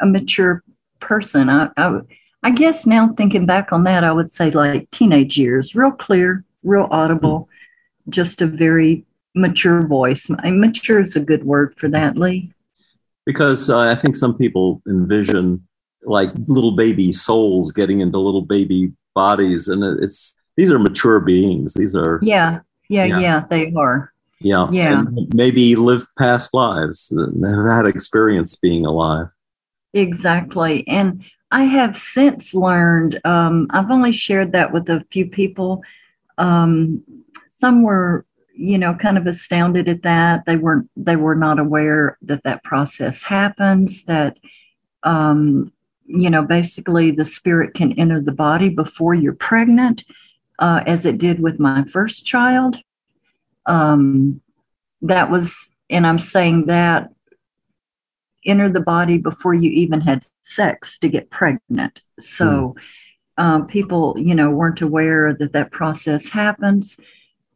a 0.00 0.06
mature 0.06 0.62
person. 1.00 1.48
I, 1.48 1.70
I, 1.76 2.00
I 2.42 2.50
guess 2.50 2.86
now 2.86 3.12
thinking 3.16 3.46
back 3.46 3.72
on 3.72 3.84
that, 3.84 4.04
I 4.04 4.12
would 4.12 4.30
say 4.30 4.50
like 4.50 4.90
teenage 4.90 5.38
years, 5.38 5.74
real 5.74 5.92
clear, 5.92 6.44
real 6.62 6.88
audible, 6.90 7.48
just 8.08 8.42
a 8.42 8.46
very 8.46 9.04
mature 9.34 9.86
voice. 9.86 10.28
I- 10.40 10.50
Mature 10.50 11.00
is 11.00 11.16
a 11.16 11.20
good 11.20 11.44
word 11.44 11.74
for 11.78 11.88
that, 11.88 12.16
Lee. 12.16 12.52
Because 13.24 13.70
uh, 13.70 13.78
I 13.78 13.94
think 13.94 14.14
some 14.14 14.36
people 14.36 14.82
envision 14.88 15.66
like 16.04 16.30
little 16.46 16.76
baby 16.76 17.12
souls 17.12 17.72
getting 17.72 18.00
into 18.00 18.18
little 18.18 18.42
baby 18.42 18.92
bodies, 19.14 19.66
and 19.66 19.82
it's 20.00 20.36
these 20.56 20.70
are 20.70 20.78
mature 20.78 21.18
beings. 21.18 21.74
These 21.74 21.96
are 21.96 22.20
Yeah, 22.22 22.60
yeah, 22.88 23.04
Yeah. 23.04 23.18
yeah, 23.18 23.44
they 23.48 23.72
are. 23.74 24.12
yeah, 24.40 24.68
Yeah. 24.70 25.00
and 25.00 25.34
maybe 25.34 25.76
lived 25.76 26.06
past 26.18 26.52
lives, 26.54 27.12
have 27.42 27.66
had 27.66 27.86
experience 27.86 28.56
being 28.56 28.84
alive. 28.84 29.28
Exactly. 29.94 30.86
And 30.88 31.24
I 31.50 31.64
have 31.64 31.96
since 31.96 32.54
learned, 32.54 33.20
um, 33.24 33.66
I've 33.70 33.90
only 33.90 34.12
shared 34.12 34.52
that 34.52 34.72
with 34.72 34.88
a 34.90 35.04
few 35.10 35.26
people. 35.26 35.82
Um, 36.38 37.02
some 37.48 37.82
were, 37.82 38.26
you 38.54 38.76
know, 38.78 38.94
kind 38.94 39.16
of 39.16 39.26
astounded 39.26 39.88
at 39.88 40.02
that. 40.02 40.44
They 40.44 40.56
weren't, 40.56 40.90
they 40.96 41.16
were 41.16 41.34
not 41.34 41.58
aware 41.58 42.18
that 42.22 42.42
that 42.44 42.62
process 42.64 43.22
happens, 43.22 44.04
that, 44.04 44.38
um, 45.04 45.72
you 46.04 46.28
know, 46.30 46.42
basically 46.42 47.10
the 47.10 47.24
spirit 47.24 47.74
can 47.74 47.92
enter 47.94 48.20
the 48.20 48.32
body 48.32 48.68
before 48.68 49.14
you're 49.14 49.32
pregnant, 49.34 50.04
uh, 50.58 50.82
as 50.86 51.04
it 51.04 51.18
did 51.18 51.40
with 51.40 51.58
my 51.58 51.84
first 51.84 52.26
child. 52.26 52.78
Um, 53.66 54.40
that 55.02 55.30
was, 55.30 55.68
and 55.90 56.06
I'm 56.06 56.18
saying 56.18 56.66
that 56.66 57.10
enter 58.44 58.68
the 58.68 58.80
body 58.80 59.18
before 59.18 59.54
you 59.54 59.70
even 59.70 60.00
had 60.00 60.26
sex 60.42 60.98
to 61.00 61.08
get 61.08 61.30
pregnant. 61.30 62.00
So 62.20 62.76
um, 63.38 63.66
people, 63.66 64.14
you 64.18 64.34
know, 64.34 64.50
weren't 64.50 64.80
aware 64.80 65.34
that 65.34 65.52
that 65.52 65.72
process 65.72 66.28
happens. 66.28 66.98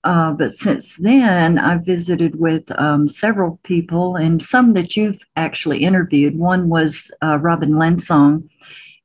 Uh, 0.03 0.33
but 0.33 0.55
since 0.55 0.97
then, 0.97 1.59
I've 1.59 1.85
visited 1.85 2.39
with 2.41 2.65
um, 2.81 3.07
several 3.07 3.61
people, 3.65 4.17
and 4.17 4.43
some 4.43 4.73
that 4.73 4.97
you've 4.97 5.21
actually 5.37 5.81
interviewed. 5.85 6.39
One 6.39 6.71
was 6.71 7.11
uh, 7.23 7.39
Robin 7.39 7.73
Lensong, 7.73 8.49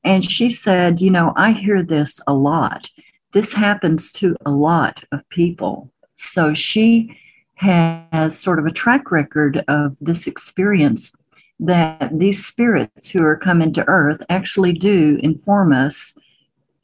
and 0.05 0.23
she 0.23 0.49
said, 0.49 1.01
You 1.01 1.11
know, 1.11 1.33
I 1.35 1.51
hear 1.51 1.83
this 1.83 2.21
a 2.27 2.33
lot. 2.33 2.89
This 3.35 3.51
happens 3.51 4.13
to 4.13 4.37
a 4.45 4.49
lot 4.49 5.03
of 5.11 5.27
people. 5.27 5.91
So 6.15 6.53
she 6.53 7.19
has 7.55 8.39
sort 8.39 8.59
of 8.59 8.65
a 8.65 8.71
track 8.71 9.11
record 9.11 9.61
of 9.67 9.97
this 9.99 10.25
experience 10.25 11.11
that 11.59 12.17
these 12.17 12.45
spirits 12.45 13.09
who 13.09 13.21
are 13.25 13.35
coming 13.35 13.73
to 13.73 13.85
earth 13.89 14.21
actually 14.29 14.71
do 14.71 15.19
inform 15.21 15.73
us 15.73 16.13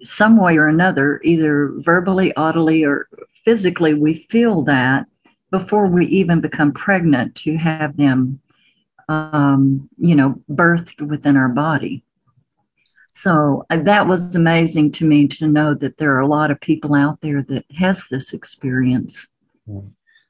some 0.04 0.36
way 0.36 0.58
or 0.58 0.68
another, 0.68 1.22
either 1.24 1.72
verbally, 1.86 2.36
audibly, 2.36 2.84
or 2.84 3.08
physically, 3.46 3.94
we 3.94 4.14
feel 4.30 4.62
that 4.64 5.06
before 5.52 5.88
we 5.88 6.06
even 6.08 6.42
become 6.42 6.74
pregnant 6.74 7.34
to 7.36 7.56
have 7.56 7.96
them, 7.96 8.42
um, 9.08 9.88
you 9.98 10.16
know, 10.16 10.36
birthed 10.52 11.00
within 11.00 11.38
our 11.38 11.48
body. 11.48 12.04
So 13.14 13.66
uh, 13.70 13.78
that 13.84 14.08
was 14.08 14.36
amazing 14.36 14.92
to 14.94 15.06
me 15.06 15.28
to 15.28 15.48
know 15.48 15.74
that 15.76 15.98
there 15.98 16.16
are 16.16 16.22
a 16.22 16.28
lot 16.28 16.52
of 16.52 16.62
people 16.62 16.94
out 16.94 17.20
there 17.22 17.44
that 17.44 17.66
has 17.78 18.02
this 18.10 18.34
experience. 18.34 19.28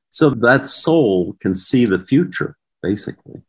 So 0.10 0.32
that 0.32 0.68
soul 0.68 1.36
can 1.40 1.56
see 1.56 1.86
the 1.86 2.00
future, 2.00 2.58
basically. 2.82 3.42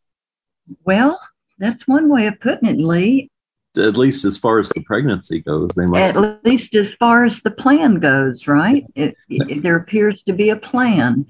Well, 0.84 1.18
that's 1.58 1.88
one 1.88 2.08
way 2.08 2.26
of 2.26 2.40
putting 2.40 2.68
it, 2.68 2.78
Lee. 2.78 3.30
At 3.76 3.96
least 3.96 4.24
as 4.26 4.36
far 4.36 4.58
as 4.58 4.68
the 4.68 4.82
pregnancy 4.82 5.40
goes, 5.40 5.70
they 5.70 5.86
must. 5.86 6.14
At 6.14 6.44
least 6.44 6.74
as 6.74 6.92
far 6.94 7.24
as 7.24 7.40
the 7.40 7.50
plan 7.50 8.00
goes, 8.00 8.46
right? 8.46 8.84
It, 8.94 9.16
it, 9.30 9.62
there 9.62 9.76
appears 9.76 10.22
to 10.24 10.34
be 10.34 10.50
a 10.50 10.56
plan. 10.56 11.26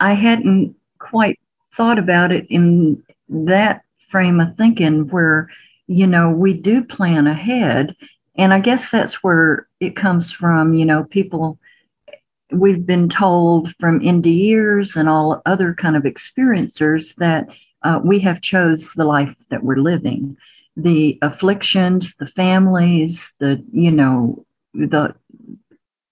I 0.00 0.14
hadn't 0.14 0.76
quite 0.98 1.38
thought 1.74 1.98
about 1.98 2.32
it 2.32 2.46
in 2.48 3.04
that 3.28 3.82
frame 4.10 4.40
of 4.40 4.56
thinking 4.56 5.08
where, 5.08 5.50
you 5.88 6.06
know, 6.06 6.30
we 6.30 6.54
do 6.54 6.84
plan 6.84 7.26
ahead. 7.26 7.96
And 8.36 8.54
I 8.54 8.60
guess 8.60 8.90
that's 8.90 9.24
where 9.24 9.66
it 9.80 9.96
comes 9.96 10.30
from, 10.30 10.74
you 10.74 10.84
know, 10.84 11.04
people 11.04 11.58
we've 12.52 12.86
been 12.86 13.08
told 13.08 13.74
from 13.76 14.00
NDEers 14.00 14.96
and 14.96 15.08
all 15.08 15.42
other 15.44 15.74
kind 15.74 15.96
of 15.96 16.04
experiencers 16.04 17.14
that 17.16 17.48
uh, 17.82 18.00
we 18.02 18.20
have 18.20 18.40
chose 18.40 18.94
the 18.94 19.04
life 19.04 19.34
that 19.50 19.64
we're 19.64 19.76
living 19.76 20.36
the 20.78 21.18
afflictions 21.22 22.14
the 22.16 22.26
families 22.26 23.34
the 23.40 23.62
you 23.72 23.90
know 23.90 24.44
the 24.74 25.12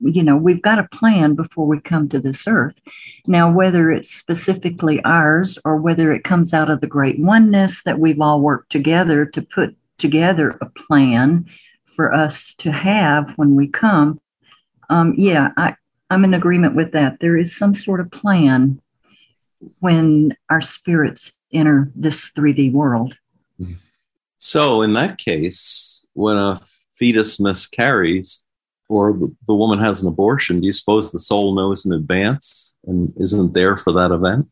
you 0.00 0.22
know 0.22 0.36
we've 0.36 0.62
got 0.62 0.78
a 0.78 0.88
plan 0.92 1.34
before 1.34 1.66
we 1.66 1.80
come 1.80 2.08
to 2.08 2.20
this 2.20 2.46
earth. 2.46 2.80
Now 3.26 3.50
whether 3.50 3.90
it's 3.90 4.10
specifically 4.10 5.02
ours 5.04 5.58
or 5.64 5.76
whether 5.76 6.12
it 6.12 6.24
comes 6.24 6.52
out 6.52 6.70
of 6.70 6.80
the 6.80 6.86
great 6.86 7.18
oneness 7.18 7.82
that 7.84 7.98
we've 7.98 8.20
all 8.20 8.40
worked 8.40 8.70
together 8.70 9.26
to 9.26 9.42
put 9.42 9.76
together 9.98 10.58
a 10.60 10.66
plan 10.66 11.46
for 11.94 12.12
us 12.12 12.54
to 12.54 12.70
have 12.70 13.32
when 13.36 13.56
we 13.56 13.66
come 13.66 14.20
um, 14.90 15.14
yeah 15.16 15.48
i 15.56 15.74
i'm 16.10 16.24
in 16.24 16.34
agreement 16.34 16.74
with 16.74 16.92
that. 16.92 17.18
There 17.20 17.36
is 17.36 17.56
some 17.56 17.74
sort 17.74 18.00
of 18.00 18.10
plan 18.10 18.80
when 19.80 20.36
our 20.50 20.60
spirits 20.60 21.32
enter 21.52 21.90
this 21.94 22.30
3d 22.32 22.72
world. 22.72 23.16
So, 24.38 24.82
in 24.82 24.92
that 24.94 25.18
case, 25.18 26.04
when 26.12 26.36
a 26.36 26.60
fetus 26.98 27.40
miscarries 27.40 28.44
or 28.88 29.12
the, 29.46 29.54
woman 29.54 29.78
has 29.80 30.02
an 30.02 30.08
abortion, 30.08 30.60
do 30.60 30.66
you 30.66 30.72
suppose 30.72 31.10
the 31.10 31.18
soul 31.18 31.54
knows 31.54 31.84
in 31.84 31.92
advance 31.92 32.76
and 32.86 33.12
isn't 33.18 33.52
there 33.52 33.76
for 33.76 33.92
that 33.92 34.12
event? 34.12 34.48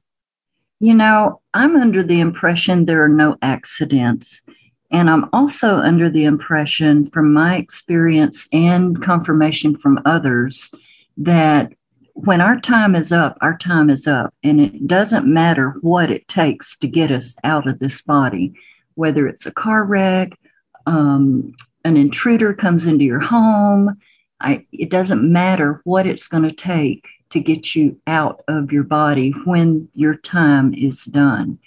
You 0.81 0.95
know, 0.95 1.41
I'm 1.55 1.77
under 1.77 2.03
the 2.03 2.21
impression 2.21 2.85
there 2.85 3.05
are 3.05 3.09
no 3.09 3.37
accidents. 3.43 4.43
And 4.91 5.09
I'm 5.09 5.29
also 5.33 5.79
under 5.79 6.11
the 6.11 6.25
impression 6.25 7.11
from 7.11 7.33
my 7.33 7.57
experience 7.57 8.47
and 8.53 9.03
confirmation 9.03 9.77
from 9.79 10.01
others 10.05 10.73
that 11.17 11.73
when 12.15 12.41
our 12.41 12.61
time 12.61 12.95
is 12.95 13.11
up, 13.11 13.37
our 13.41 13.57
time 13.59 13.91
is 13.91 14.07
up. 14.07 14.33
And 14.43 14.61
it 14.61 14.87
doesn't 14.87 15.27
matter 15.27 15.71
what 15.81 16.11
it 16.11 16.29
takes 16.29 16.79
to 16.79 16.87
get 16.87 17.11
us 17.11 17.37
out 17.45 17.67
of 17.67 17.81
this 17.81 18.03
body, 18.03 18.53
whether 18.95 19.27
it's 19.27 19.47
a 19.47 19.53
car 19.53 19.85
wreck, 19.85 20.39
um, 20.87 21.55
an 21.85 21.97
intruder 21.97 22.55
comes 22.55 22.87
into 22.87 23.05
your 23.05 23.21
home. 23.21 23.99
I, 24.45 24.67
it 24.73 24.91
doesn't 24.91 25.23
matter 25.23 25.81
what 25.85 26.07
it's 26.07 26.29
going 26.29 26.43
to 26.43 26.53
take 26.53 27.07
to 27.31 27.41
get 27.41 27.75
you 27.75 27.99
out 28.07 28.45
of 28.47 28.71
your 28.71 28.85
body 28.85 29.31
when 29.45 29.89
your 29.95 30.17
time 30.17 30.75
is 30.75 31.07
done. 31.07 31.59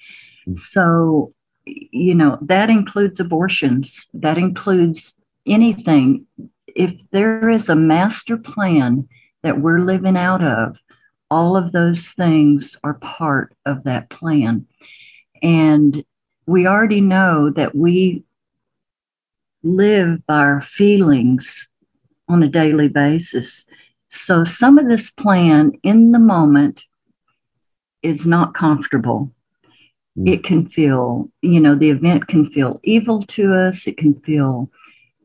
Hmm. 0.46 0.56
So, 0.56 1.34
you 1.66 2.16
know, 2.16 2.38
that 2.42 2.70
includes 2.70 3.20
abortions, 3.20 4.06
that 4.14 4.38
includes 4.38 5.16
anything 5.46 6.26
if 6.68 7.02
there 7.12 7.50
is 7.50 7.68
a 7.70 7.76
master 7.76 8.38
plan 8.38 9.10
that 9.42 9.60
we're 9.60 9.80
living 9.80 10.16
out 10.16 10.44
of, 10.44 10.78
all 11.32 11.58
of 11.58 11.72
those 11.72 12.12
things 12.12 12.78
are 12.84 12.94
part 12.94 13.56
of 13.66 13.84
that 13.86 14.10
plan. 14.10 14.68
And 15.42 16.06
we 16.46 16.68
already 16.68 17.02
know 17.02 17.50
that 17.50 17.74
we 17.76 18.24
live 19.64 20.26
by 20.28 20.38
our 20.38 20.62
feelings 20.62 21.68
on 22.28 22.44
a 22.44 22.48
daily 22.48 22.88
basis. 22.88 23.66
So 24.10 24.44
some 24.44 24.78
of 24.78 24.90
this 24.90 25.10
plan 25.10 25.74
in 25.84 26.12
the 26.12 26.20
moment 26.20 26.84
is 28.04 28.26
not 28.26 28.54
comfortable. 28.54 29.32
Mm. 30.18 30.34
It 30.34 30.44
can 30.44 30.68
feel, 30.68 31.30
you 31.42 31.60
know, 31.60 31.76
the 31.76 31.90
event 31.90 32.28
can 32.28 32.46
feel 32.46 32.80
evil 32.84 33.24
to 33.28 33.54
us. 33.54 33.88
It 33.88 33.98
can 33.98 34.20
feel 34.22 34.70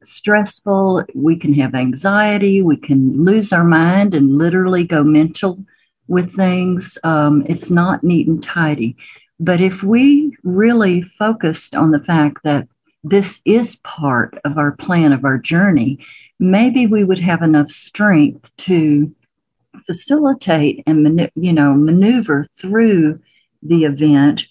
stressful. 0.03 1.05
We 1.15 1.37
can 1.37 1.55
have 1.55 1.75
anxiety. 1.75 2.63
We 2.63 2.77
can 2.77 3.25
lose 3.25 3.53
our 3.53 3.65
mind 3.65 4.15
and 4.15 4.39
literally 4.39 4.85
go 4.85 5.05
mental 5.05 5.65
with 6.09 6.35
things. 6.35 6.99
Um, 7.05 7.45
it's 7.49 7.71
not 7.71 8.03
neat 8.03 8.27
and 8.27 8.43
tidy. 8.43 8.97
But 9.39 9.61
if 9.61 9.83
we 9.83 10.37
really 10.43 11.03
focused 11.03 11.75
on 11.75 11.91
the 11.91 12.01
fact 12.01 12.39
that 12.45 12.69
this 13.05 13.41
is 13.45 13.77
part 13.77 14.39
of 14.45 14.59
our 14.59 14.73
plan 14.73 15.13
of 15.13 15.25
our 15.25 15.39
journey, 15.39 15.99
maybe 16.43 16.89
we 16.89 17.05
would 17.05 17.21
have 17.21 17.41
enough 17.41 17.71
strength 17.71 18.51
to 18.57 19.15
facilitate 19.87 20.83
and 20.87 21.31
you 21.37 21.53
know 21.53 21.73
maneuver 21.73 22.45
through 22.59 23.21
the 23.63 23.85
event 23.85 24.47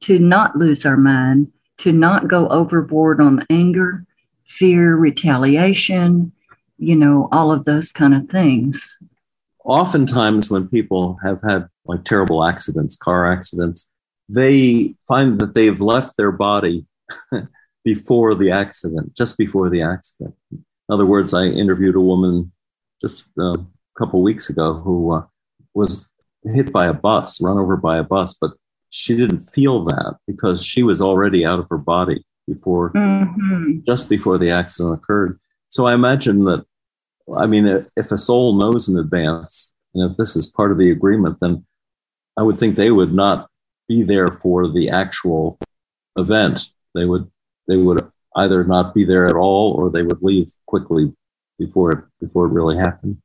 to 0.00 0.18
not 0.18 0.56
lose 0.56 0.86
our 0.86 0.96
mind, 0.96 1.52
to 1.76 1.92
not 1.92 2.28
go 2.28 2.48
overboard 2.48 3.20
on 3.20 3.44
anger, 3.50 4.06
fear, 4.46 4.96
retaliation, 4.96 6.32
you 6.78 6.96
know, 6.96 7.28
all 7.30 7.52
of 7.52 7.64
those 7.64 7.92
kind 7.92 8.14
of 8.14 8.28
things. 8.30 8.96
Oftentimes, 9.64 10.48
when 10.48 10.66
people 10.68 11.18
have 11.22 11.42
had 11.42 11.68
like 11.84 12.04
terrible 12.04 12.42
accidents, 12.42 12.96
car 12.96 13.30
accidents, 13.30 13.92
they 14.30 14.94
find 15.06 15.38
that 15.40 15.54
they've 15.54 15.80
left 15.80 16.16
their 16.16 16.32
body 16.32 16.86
before 17.84 18.34
the 18.34 18.50
accident, 18.50 19.14
just 19.14 19.36
before 19.36 19.68
the 19.68 19.82
accident. 19.82 20.34
In 20.88 20.94
other 20.94 21.06
words, 21.06 21.34
I 21.34 21.44
interviewed 21.44 21.96
a 21.96 22.00
woman 22.00 22.52
just 23.00 23.26
a 23.38 23.56
couple 23.96 24.22
weeks 24.22 24.48
ago 24.48 24.74
who 24.74 25.12
uh, 25.12 25.22
was 25.74 26.08
hit 26.44 26.72
by 26.72 26.86
a 26.86 26.94
bus, 26.94 27.40
run 27.40 27.58
over 27.58 27.76
by 27.76 27.98
a 27.98 28.02
bus, 28.02 28.34
but 28.34 28.52
she 28.90 29.16
didn't 29.16 29.52
feel 29.52 29.84
that 29.84 30.16
because 30.26 30.64
she 30.64 30.82
was 30.82 31.00
already 31.00 31.44
out 31.44 31.58
of 31.58 31.66
her 31.70 31.78
body 31.78 32.24
before, 32.46 32.92
mm-hmm. 32.92 33.80
just 33.86 34.08
before 34.08 34.38
the 34.38 34.50
accident 34.50 34.94
occurred. 34.94 35.38
So 35.68 35.86
I 35.86 35.94
imagine 35.94 36.44
that, 36.44 36.64
I 37.36 37.46
mean, 37.46 37.86
if 37.96 38.10
a 38.10 38.16
soul 38.16 38.54
knows 38.54 38.88
in 38.88 38.98
advance, 38.98 39.74
and 39.94 40.10
if 40.10 40.16
this 40.16 40.36
is 40.36 40.46
part 40.46 40.72
of 40.72 40.78
the 40.78 40.90
agreement, 40.90 41.38
then 41.40 41.66
I 42.38 42.42
would 42.42 42.58
think 42.58 42.76
they 42.76 42.90
would 42.90 43.12
not 43.12 43.50
be 43.88 44.02
there 44.02 44.28
for 44.28 44.68
the 44.68 44.88
actual 44.88 45.58
event. 46.16 46.66
They 46.94 47.04
would 47.04 47.30
they 47.66 47.76
would 47.76 48.10
either 48.38 48.64
not 48.64 48.94
be 48.94 49.04
there 49.04 49.26
at 49.26 49.36
all 49.36 49.72
or 49.72 49.90
they 49.90 50.02
would 50.02 50.22
leave 50.22 50.50
quickly 50.66 51.12
before 51.58 51.92
it 51.92 52.04
before 52.20 52.46
it 52.46 52.52
really 52.52 52.76
happened. 52.76 53.18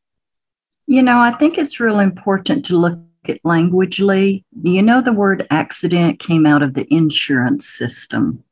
You 0.87 1.01
know, 1.01 1.19
I 1.19 1.31
think 1.31 1.57
it's 1.57 1.79
real 1.79 1.99
important 1.99 2.65
to 2.65 2.77
look 2.77 2.99
at 3.27 3.41
languagely. 3.43 4.43
You 4.61 4.81
know, 4.81 5.01
the 5.01 5.13
word 5.13 5.47
accident 5.49 6.19
came 6.19 6.45
out 6.45 6.61
of 6.61 6.73
the 6.73 6.91
insurance 6.93 7.67
system. 7.67 8.43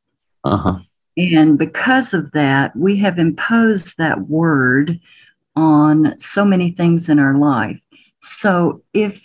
Uh-huh. 0.43 0.79
And 1.17 1.57
because 1.57 2.13
of 2.13 2.31
that, 2.31 2.75
we 2.75 2.97
have 2.97 3.19
imposed 3.19 3.97
that 3.97 4.29
word 4.29 4.99
on 5.55 6.17
so 6.17 6.45
many 6.45 6.71
things 6.71 7.09
in 7.09 7.19
our 7.19 7.37
life. 7.37 7.79
So 8.21 8.81
if 8.93 9.21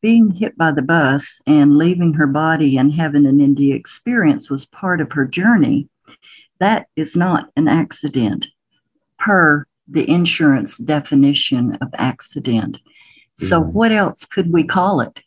being 0.00 0.30
hit 0.30 0.56
by 0.56 0.72
the 0.72 0.82
bus 0.82 1.40
and 1.46 1.76
leaving 1.76 2.14
her 2.14 2.26
body 2.26 2.76
and 2.76 2.92
having 2.92 3.26
an 3.26 3.42
ND 3.42 3.72
experience 3.72 4.50
was 4.50 4.64
part 4.64 5.00
of 5.00 5.12
her 5.12 5.26
journey, 5.26 5.88
that 6.62 6.86
is 6.94 7.16
not 7.16 7.50
an 7.56 7.66
accident 7.66 8.46
per 9.18 9.66
the 9.88 10.08
insurance 10.08 10.78
definition 10.78 11.76
of 11.80 11.88
accident. 11.94 12.78
So, 13.36 13.60
mm-hmm. 13.60 13.72
what 13.72 13.92
else 13.92 14.24
could 14.24 14.52
we 14.52 14.62
call 14.64 15.00
it? 15.00 15.20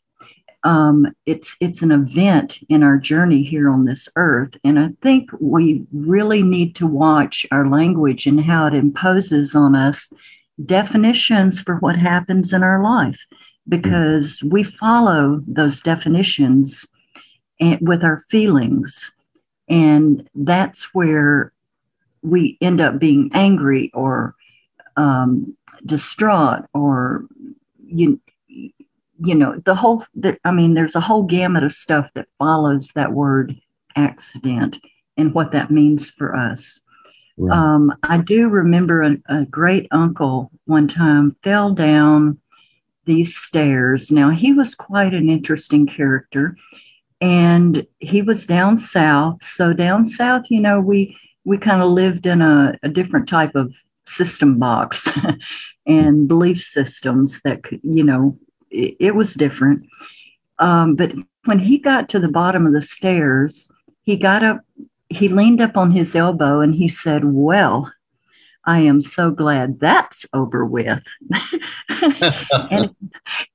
Um, 0.64 1.14
it's 1.26 1.56
it's 1.60 1.82
an 1.82 1.92
event 1.92 2.60
in 2.70 2.84
our 2.84 2.98
journey 2.98 3.44
here 3.44 3.70
on 3.70 3.86
this 3.86 4.08
earth, 4.16 4.58
and 4.64 4.80
I 4.80 4.90
think 5.02 5.30
we 5.40 5.86
really 5.92 6.42
need 6.42 6.74
to 6.78 6.88
watch 6.88 7.46
our 7.52 7.68
language 7.68 8.26
and 8.26 8.42
how 8.42 8.68
it 8.68 8.74
imposes 8.74 9.54
on 9.54 9.76
us 9.76 10.12
definitions 10.66 11.60
for 11.60 11.76
what 11.76 11.98
happens 11.98 12.54
in 12.54 12.64
our 12.64 12.82
life 12.82 13.20
because 13.68 14.42
we 14.44 14.64
follow 14.64 15.44
those 15.48 15.82
definitions 15.82 16.88
with 17.82 18.04
our 18.04 18.24
feelings. 18.30 19.12
And 19.68 20.30
that's 20.36 20.94
where 20.94 21.52
we 22.22 22.58
end 22.62 22.82
up 22.82 23.00
being 23.00 23.32
angry 23.34 23.92
or 23.94 24.36
um, 24.98 25.56
distraught 25.86 26.66
or 26.74 27.26
you 27.86 28.20
you 28.48 29.36
know 29.36 29.62
the 29.66 29.76
whole 29.76 30.04
that 30.16 30.40
i 30.44 30.52
mean 30.52 30.74
there's 30.74 30.96
a 30.96 31.00
whole 31.00 31.24
gamut 31.24 31.64
of 31.64 31.72
stuff 31.72 32.10
that 32.16 32.28
follows 32.40 32.90
that 32.96 33.14
word 33.14 33.56
accident 33.96 34.80
and 35.16 35.34
what 35.34 35.52
that 35.52 35.70
means 35.70 36.10
for 36.10 36.36
us 36.36 36.80
right. 37.38 37.56
um, 37.56 37.94
i 38.04 38.18
do 38.18 38.50
remember 38.50 39.04
a, 39.04 39.18
a 39.30 39.46
great 39.46 39.88
uncle 39.92 40.50
one 40.66 40.88
time 40.88 41.36
fell 41.44 41.72
down 41.72 42.38
these 43.06 43.36
stairs. 43.36 44.12
Now, 44.12 44.32
he 44.32 44.52
was 44.52 44.76
quite 44.76 45.14
an 45.14 45.30
interesting 45.30 45.88
character, 45.88 46.58
and 47.22 47.86
he 48.00 48.22
was 48.22 48.46
down 48.46 48.80
south. 48.80 49.44
So, 49.44 49.74
down 49.74 50.06
south, 50.06 50.46
you 50.50 50.60
know, 50.60 50.80
we 50.80 51.18
we 51.46 51.58
kind 51.58 51.82
of 51.82 51.92
lived 51.92 52.26
in 52.26 52.42
a, 52.42 52.78
a 52.84 52.90
different 52.90 53.28
type 53.30 53.56
of 53.56 53.72
system 54.08 54.60
box 54.60 55.08
and 55.88 56.28
belief 56.28 56.62
systems 56.62 57.42
that 57.44 57.64
could, 57.64 57.80
you 57.84 58.04
know, 58.04 58.38
it, 58.72 58.96
it 59.00 59.16
was 59.16 59.34
different. 59.34 59.86
Um, 60.60 60.96
but 60.96 61.14
when 61.46 61.60
he 61.60 61.78
got 61.78 62.10
to 62.10 62.20
the 62.20 62.32
bottom 62.32 62.66
of 62.66 62.74
the 62.74 62.82
stairs, 62.82 63.70
he 64.04 64.16
got 64.16 64.44
up, 64.44 64.62
he 65.10 65.28
leaned 65.28 65.62
up 65.62 65.78
on 65.78 65.92
his 65.92 66.16
elbow 66.16 66.62
and 66.62 66.74
he 66.74 66.90
said, 66.90 67.26
Well, 67.26 67.92
I 68.66 68.80
am 68.80 69.02
so 69.02 69.32
glad 69.32 69.80
that's 69.80 70.26
over 70.34 70.66
with. 70.66 71.04
and 72.72 72.96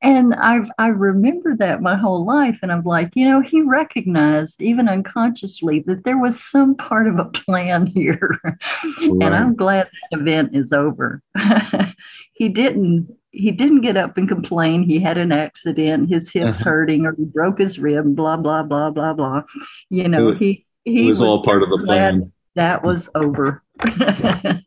and 0.03 0.35
I 0.35 0.61
I 0.79 0.89
remember 0.89 1.57
that 1.57 1.83
my 1.83 1.97
whole 1.97 2.25
life 2.25 2.59
and 2.63 2.71
I'm 2.71 2.85
like, 2.85 3.11
you 3.15 3.29
know, 3.29 3.41
he 3.41 3.61
recognized 3.63 4.63
even 4.63 4.89
unconsciously 4.89 5.81
that 5.87 6.05
there 6.05 6.19
was 6.19 6.43
some 6.43 6.75
part 6.77 7.09
of 7.09 7.19
a 7.19 7.25
plan 7.25 7.87
here. 7.87 8.39
Right. 8.45 8.55
and 9.01 9.35
I'm 9.35 9.55
glad 9.55 9.89
that 10.11 10.21
event 10.21 10.55
is 10.55 10.73
over. 10.73 11.23
he 12.33 12.49
didn't 12.49 13.15
he 13.33 13.53
didn't 13.53 13.83
get 13.83 13.97
up 13.97 14.17
and 14.17 14.29
complain 14.29 14.83
he 14.83 14.99
had 14.99 15.19
an 15.19 15.33
accident, 15.33 16.09
his 16.09 16.31
hips 16.31 16.61
uh-huh. 16.61 16.71
hurting 16.71 17.07
or 17.07 17.15
he 17.15 17.25
broke 17.25 17.59
his 17.59 17.79
rib, 17.79 18.15
blah 18.15 18.37
blah 18.37 18.63
blah 18.63 18.91
blah 18.91 19.13
blah. 19.13 19.43
You 19.89 20.09
know, 20.09 20.35
he 20.35 20.67
he 20.85 21.07
was, 21.07 21.21
was 21.21 21.29
all 21.29 21.43
part 21.43 21.63
of 21.63 21.69
the 21.69 21.79
plan. 21.79 22.33
That 22.55 22.83
was 22.85 23.09
over. 23.15 23.63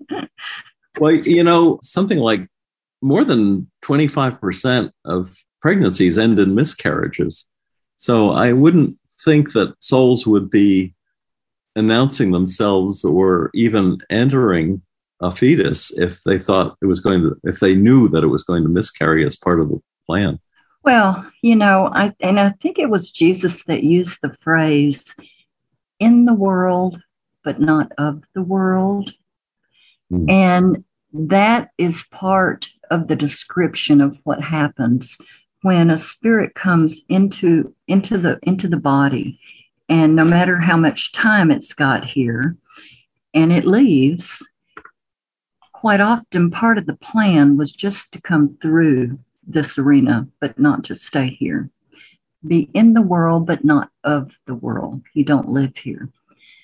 Well, 1.00 1.14
you 1.14 1.44
know, 1.44 1.80
something 1.82 2.20
like 2.20 2.48
more 3.02 3.24
than 3.24 3.70
25% 3.84 4.92
of 5.06 5.36
pregnancies 5.62 6.18
end 6.18 6.40
in 6.40 6.56
miscarriages. 6.56 7.50
So 7.98 8.32
I 8.32 8.54
wouldn't 8.54 8.98
think 9.24 9.54
that 9.54 9.76
souls 9.80 10.28
would 10.28 10.50
be 10.50 10.94
announcing 11.76 12.32
themselves 12.32 13.04
or 13.04 13.50
even 13.56 13.98
entering 14.10 14.82
a 15.20 15.32
fetus 15.32 15.92
if 15.98 16.20
they 16.26 16.38
thought 16.38 16.78
it 16.82 16.86
was 16.86 17.00
going 17.00 17.22
to, 17.22 17.36
if 17.44 17.60
they 17.60 17.76
knew 17.76 18.08
that 18.10 18.24
it 18.24 18.28
was 18.28 18.44
going 18.44 18.64
to 18.64 18.70
miscarry 18.70 19.26
as 19.26 19.36
part 19.36 19.60
of 19.60 19.70
the 19.70 19.82
plan. 20.06 20.40
Well, 20.84 21.26
you 21.42 21.56
know, 21.56 21.90
I 21.94 22.14
and 22.20 22.40
I 22.40 22.50
think 22.62 22.78
it 22.78 22.90
was 22.90 23.10
Jesus 23.10 23.64
that 23.64 23.84
used 23.84 24.20
the 24.22 24.34
phrase 24.34 25.16
in 26.00 26.26
the 26.26 26.34
world, 26.34 27.02
but 27.44 27.60
not 27.60 27.92
of 27.98 28.24
the 28.34 28.44
world. 28.44 29.14
Mm. 30.12 30.32
And 30.32 30.84
that 31.14 31.70
is 31.78 32.06
part 32.12 32.68
of 32.90 33.08
the 33.08 33.16
description 33.16 34.02
of 34.02 34.18
what 34.24 34.42
happens 34.42 35.18
when 35.62 35.90
a 35.90 35.98
spirit 35.98 36.54
comes 36.56 37.02
into 37.10 37.74
into 37.88 38.18
the 38.18 38.38
into 38.44 38.68
the 38.68 38.78
body 38.78 39.40
and 39.90 40.16
no 40.16 40.26
matter 40.26 40.60
how 40.60 40.78
much 40.78 41.12
time 41.14 41.50
it's 41.50 41.74
got 41.74 42.04
here 42.04 42.58
and 43.34 43.52
it 43.52 43.66
leaves 43.66 44.46
quite 45.72 46.02
often 46.02 46.52
part 46.52 46.78
of 46.78 46.86
the 46.86 46.96
plan 46.96 47.58
was 47.58 47.72
just 47.72 48.12
to 48.12 48.22
come 48.22 48.58
through 48.62 49.18
this 49.46 49.78
arena 49.78 50.28
but 50.40 50.60
not 50.60 50.84
to 50.84 50.96
stay 50.96 51.30
here 51.30 51.70
be 52.46 52.70
in 52.74 52.94
the 52.94 53.02
world 53.02 53.48
but 53.48 53.64
not 53.64 53.90
of 54.04 54.38
the 54.46 54.56
world 54.56 55.02
you 55.14 55.24
don't 55.24 55.50
live 55.50 55.76
here 55.78 56.10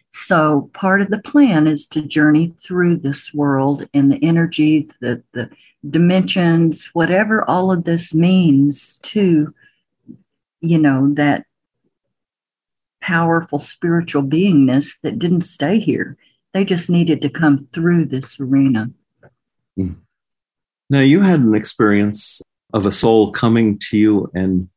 So 0.10 0.72
part 0.74 1.02
of 1.02 1.10
the 1.10 1.22
plan 1.22 1.68
is 1.68 1.86
to 1.88 2.02
journey 2.02 2.54
through 2.62 2.98
this 2.98 3.34
world 3.34 3.88
and 3.94 4.12
the 4.12 4.24
energy, 4.24 4.90
the, 5.02 5.24
the 5.34 5.50
dimensions, 5.88 6.90
whatever 6.94 7.48
all 7.48 7.72
of 7.72 7.84
this 7.84 8.14
means 8.14 8.98
to, 9.04 9.54
you 10.62 10.78
know, 10.80 11.14
that 11.14 11.46
powerful 13.02 13.60
spiritual 13.60 14.24
beingness 14.24 14.96
that 15.04 15.20
didn't 15.20 15.42
stay 15.42 15.80
here. 15.80 16.18
They 16.54 16.66
just 16.66 16.90
needed 16.90 17.22
to 17.22 17.30
come 17.30 17.68
through 17.72 18.06
this 18.06 18.40
arena. 18.40 18.90
Hmm. 19.78 19.94
Now, 20.90 21.02
you 21.02 21.22
had 21.22 21.40
an 21.40 21.54
experience 21.54 22.42
of 22.74 22.88
a 22.88 22.92
soul 22.92 23.32
coming 23.32 23.78
to 23.90 23.98
you 23.98 24.32
and 24.34 24.70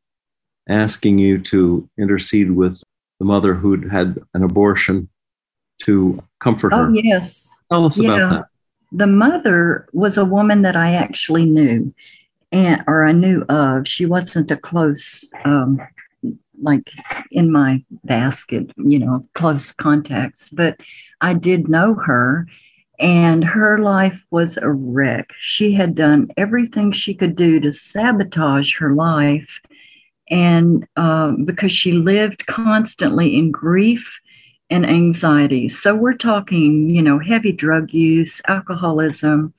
asking 0.69 1.17
you 1.17 1.39
to 1.41 1.89
intercede 1.97 2.51
with 2.51 2.81
the 3.19 3.25
mother 3.25 3.55
who'd 3.55 3.91
had 3.91 4.19
an 4.35 4.43
abortion 4.43 5.09
to 5.83 6.21
comfort 6.39 6.73
her. 6.73 6.87
Oh, 6.87 6.93
yes. 6.93 7.49
Tell 7.69 7.85
us 7.85 7.99
yeah. 7.99 8.15
about 8.15 8.29
that. 8.29 8.45
The 8.91 9.07
mother 9.07 9.87
was 9.91 10.17
a 10.17 10.25
woman 10.25 10.61
that 10.61 10.75
I 10.75 10.93
actually 10.93 11.45
knew, 11.45 11.93
and 12.51 12.83
or 12.85 13.05
I 13.05 13.11
knew 13.11 13.41
of. 13.49 13.87
She 13.87 14.05
wasn't 14.05 14.51
a 14.51 14.57
close, 14.57 15.27
um, 15.45 15.81
like 16.61 16.91
in 17.31 17.51
my 17.51 17.83
basket, 18.03 18.71
you 18.77 18.99
know, 18.99 19.27
close 19.33 19.71
contacts, 19.71 20.49
but 20.49 20.77
I 21.21 21.33
did 21.33 21.67
know 21.67 21.95
her, 21.95 22.45
and 22.99 23.43
her 23.43 23.79
life 23.79 24.23
was 24.29 24.57
a 24.57 24.69
wreck. 24.69 25.31
She 25.39 25.73
had 25.73 25.95
done 25.95 26.29
everything 26.37 26.91
she 26.91 27.15
could 27.15 27.35
do 27.35 27.59
to 27.61 27.73
sabotage 27.73 28.77
her 28.77 28.93
life, 28.93 29.59
and 30.29 30.87
um, 30.97 31.45
because 31.45 31.71
she 31.71 31.93
lived 31.93 32.45
constantly 32.45 33.35
in 33.35 33.49
grief 33.49 34.19
and 34.73 34.89
anxiety. 34.89 35.69
So 35.69 35.93
we're 35.93 36.15
talking, 36.15 36.89
you 36.89 37.03
know, 37.03 37.19
heavy 37.19 37.51
drug 37.51 37.93
use, 37.93 38.41
alcoholism, 38.47 39.53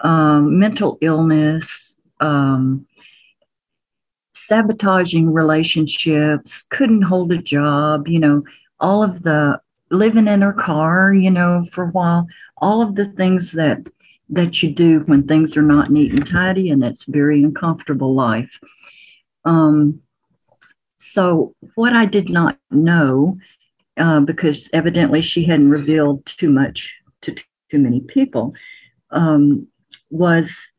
um, 0.00 0.58
mental 0.58 0.98
illness, 1.00 1.96
um, 2.20 2.86
sabotaging 4.34 5.32
relationships, 5.32 6.62
couldn't 6.68 7.00
hold 7.00 7.32
a 7.32 7.38
job, 7.38 8.06
you 8.06 8.18
know, 8.18 8.44
all 8.80 9.02
of 9.02 9.22
the 9.22 9.58
living 9.90 10.28
in 10.28 10.42
her 10.42 10.52
car, 10.52 11.14
you 11.14 11.30
know, 11.30 11.64
for 11.72 11.84
a 11.84 11.90
while, 11.90 12.26
all 12.58 12.82
of 12.82 12.96
the 12.96 13.06
things 13.06 13.52
that 13.52 13.78
that 14.28 14.62
you 14.62 14.70
do 14.70 15.00
when 15.06 15.26
things 15.26 15.56
are 15.56 15.62
not 15.62 15.90
neat 15.90 16.12
and 16.12 16.26
tidy 16.26 16.70
and 16.70 16.84
it's 16.84 17.04
very 17.04 17.42
uncomfortable 17.42 18.14
life. 18.14 18.60
Um, 19.46 20.02
so 20.98 21.54
what 21.74 21.94
I 21.94 22.04
did 22.04 22.28
not 22.28 22.58
know 22.70 23.38
uh, 24.00 24.20
because 24.20 24.68
evidently 24.72 25.20
she 25.20 25.44
hadn't 25.44 25.70
revealed 25.70 26.24
too 26.26 26.50
much 26.50 26.94
to 27.22 27.34
too 27.70 27.78
many 27.78 28.00
people, 28.00 28.54
um, 29.10 29.66
was 30.10 30.72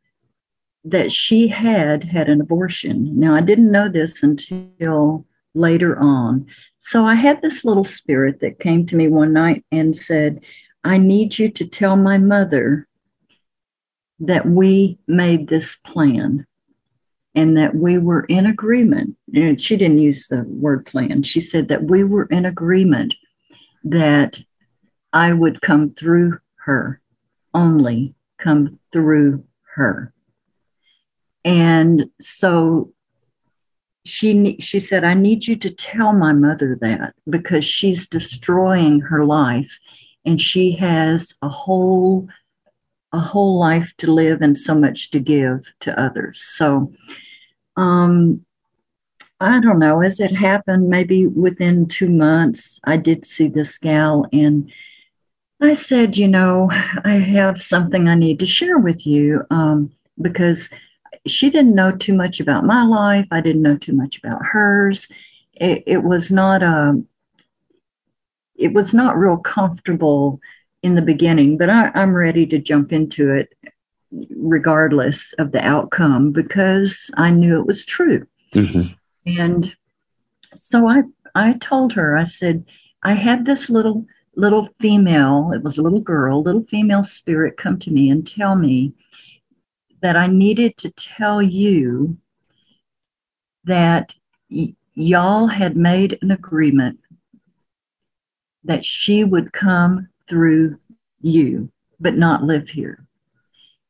that 0.83 1.11
she 1.11 1.47
had 1.47 2.03
had 2.03 2.27
an 2.27 2.41
abortion. 2.41 3.17
Now, 3.17 3.35
I 3.35 3.41
didn't 3.41 3.71
know 3.71 3.87
this 3.87 4.23
until 4.23 5.25
later 5.53 5.99
on. 5.99 6.47
So 6.79 7.05
I 7.05 7.13
had 7.13 7.41
this 7.41 7.63
little 7.63 7.83
spirit 7.83 8.39
that 8.39 8.59
came 8.59 8.85
to 8.87 8.95
me 8.95 9.07
one 9.07 9.33
night 9.33 9.63
and 9.71 9.95
said, 9.95 10.41
I 10.83 10.97
need 10.97 11.37
you 11.37 11.49
to 11.49 11.65
tell 11.65 11.95
my 11.95 12.17
mother 12.17 12.87
that 14.19 14.47
we 14.47 14.97
made 15.07 15.47
this 15.47 15.75
plan 15.75 16.47
and 17.35 17.57
that 17.57 17.75
we 17.75 17.97
were 17.97 18.25
in 18.25 18.45
agreement. 18.45 19.15
And 19.33 19.59
she 19.59 19.77
didn't 19.77 19.99
use 19.99 20.27
the 20.27 20.43
word 20.47 20.85
plan. 20.85 21.23
She 21.23 21.39
said 21.39 21.69
that 21.69 21.83
we 21.83 22.03
were 22.03 22.25
in 22.25 22.45
agreement 22.45 23.13
that 23.83 24.39
I 25.13 25.33
would 25.33 25.61
come 25.61 25.93
through 25.93 26.39
her, 26.65 27.01
only 27.53 28.15
come 28.37 28.79
through 28.91 29.45
her. 29.75 30.13
And 31.43 32.09
so 32.21 32.93
she 34.05 34.57
she 34.59 34.79
said 34.79 35.03
I 35.03 35.13
need 35.13 35.47
you 35.47 35.55
to 35.57 35.69
tell 35.69 36.13
my 36.13 36.33
mother 36.33 36.77
that 36.81 37.13
because 37.29 37.65
she's 37.65 38.07
destroying 38.07 38.99
her 39.01 39.25
life 39.25 39.77
and 40.25 40.41
she 40.41 40.73
has 40.73 41.33
a 41.41 41.49
whole 41.49 42.27
a 43.13 43.19
whole 43.19 43.59
life 43.59 43.93
to 43.97 44.11
live 44.11 44.41
and 44.41 44.57
so 44.57 44.73
much 44.73 45.11
to 45.11 45.19
give 45.19 45.71
to 45.81 45.99
others. 45.99 46.41
So, 46.41 46.93
um, 47.75 48.45
I 49.39 49.59
don't 49.59 49.79
know, 49.79 50.01
as 50.01 50.19
it 50.19 50.31
happened, 50.35 50.87
maybe 50.87 51.25
within 51.25 51.87
two 51.87 52.09
months, 52.09 52.79
I 52.83 52.97
did 52.97 53.25
see 53.25 53.47
this 53.47 53.77
gal 53.79 54.27
and 54.31 54.71
I 55.61 55.73
said, 55.73 56.15
you 56.17 56.27
know, 56.27 56.69
I 57.03 57.15
have 57.15 57.61
something 57.61 58.07
I 58.07 58.15
need 58.15 58.39
to 58.39 58.45
share 58.45 58.77
with 58.77 59.05
you 59.05 59.43
um, 59.49 59.91
because 60.19 60.69
she 61.27 61.49
didn't 61.49 61.75
know 61.75 61.91
too 61.91 62.13
much 62.13 62.39
about 62.39 62.65
my 62.65 62.83
life. 62.83 63.27
I 63.31 63.41
didn't 63.41 63.61
know 63.61 63.77
too 63.77 63.93
much 63.93 64.17
about 64.17 64.43
hers. 64.43 65.07
It, 65.53 65.83
it 65.85 66.03
was 66.03 66.31
not 66.31 66.63
a, 66.63 66.67
um, 66.67 67.07
it 68.55 68.73
was 68.73 68.93
not 68.93 69.17
real 69.17 69.37
comfortable 69.37 70.39
in 70.83 70.95
the 70.95 71.01
beginning, 71.01 71.57
but 71.57 71.69
I, 71.69 71.91
I'm 71.93 72.13
ready 72.13 72.45
to 72.47 72.59
jump 72.59 72.91
into 72.91 73.31
it 73.31 73.53
regardless 74.35 75.33
of 75.33 75.51
the 75.51 75.63
outcome 75.63 76.31
because 76.31 77.09
I 77.15 77.31
knew 77.31 77.59
it 77.59 77.67
was 77.67 77.85
true. 77.85 78.27
Mm-hmm. 78.53 78.93
And 79.25 79.75
so 80.55 80.87
I, 80.87 81.03
I 81.35 81.53
told 81.53 81.93
her, 81.93 82.17
I 82.17 82.23
said, 82.23 82.65
I 83.03 83.13
had 83.13 83.45
this 83.45 83.69
little, 83.69 84.05
little 84.35 84.69
female, 84.79 85.51
it 85.53 85.63
was 85.63 85.77
a 85.77 85.81
little 85.81 86.01
girl, 86.01 86.43
little 86.43 86.65
female 86.65 87.03
spirit 87.03 87.57
come 87.57 87.79
to 87.79 87.91
me 87.91 88.09
and 88.09 88.25
tell 88.25 88.55
me 88.55 88.93
that 90.01 90.17
I 90.17 90.27
needed 90.27 90.77
to 90.77 90.91
tell 90.91 91.41
you 91.41 92.17
that 93.65 94.13
y- 94.49 94.75
y'all 94.95 95.47
had 95.47 95.77
made 95.77 96.17
an 96.21 96.31
agreement 96.31 96.99
that 98.63 98.83
she 98.83 99.23
would 99.23 99.53
come 99.53 100.09
through 100.31 100.79
you, 101.19 101.69
but 101.99 102.15
not 102.15 102.43
live 102.43 102.69
here. 102.69 103.05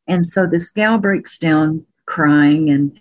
And 0.08 0.26
so 0.26 0.48
this 0.48 0.72
gal 0.72 0.98
breaks 0.98 1.38
down 1.38 1.86
crying 2.08 2.70
and 2.70 3.00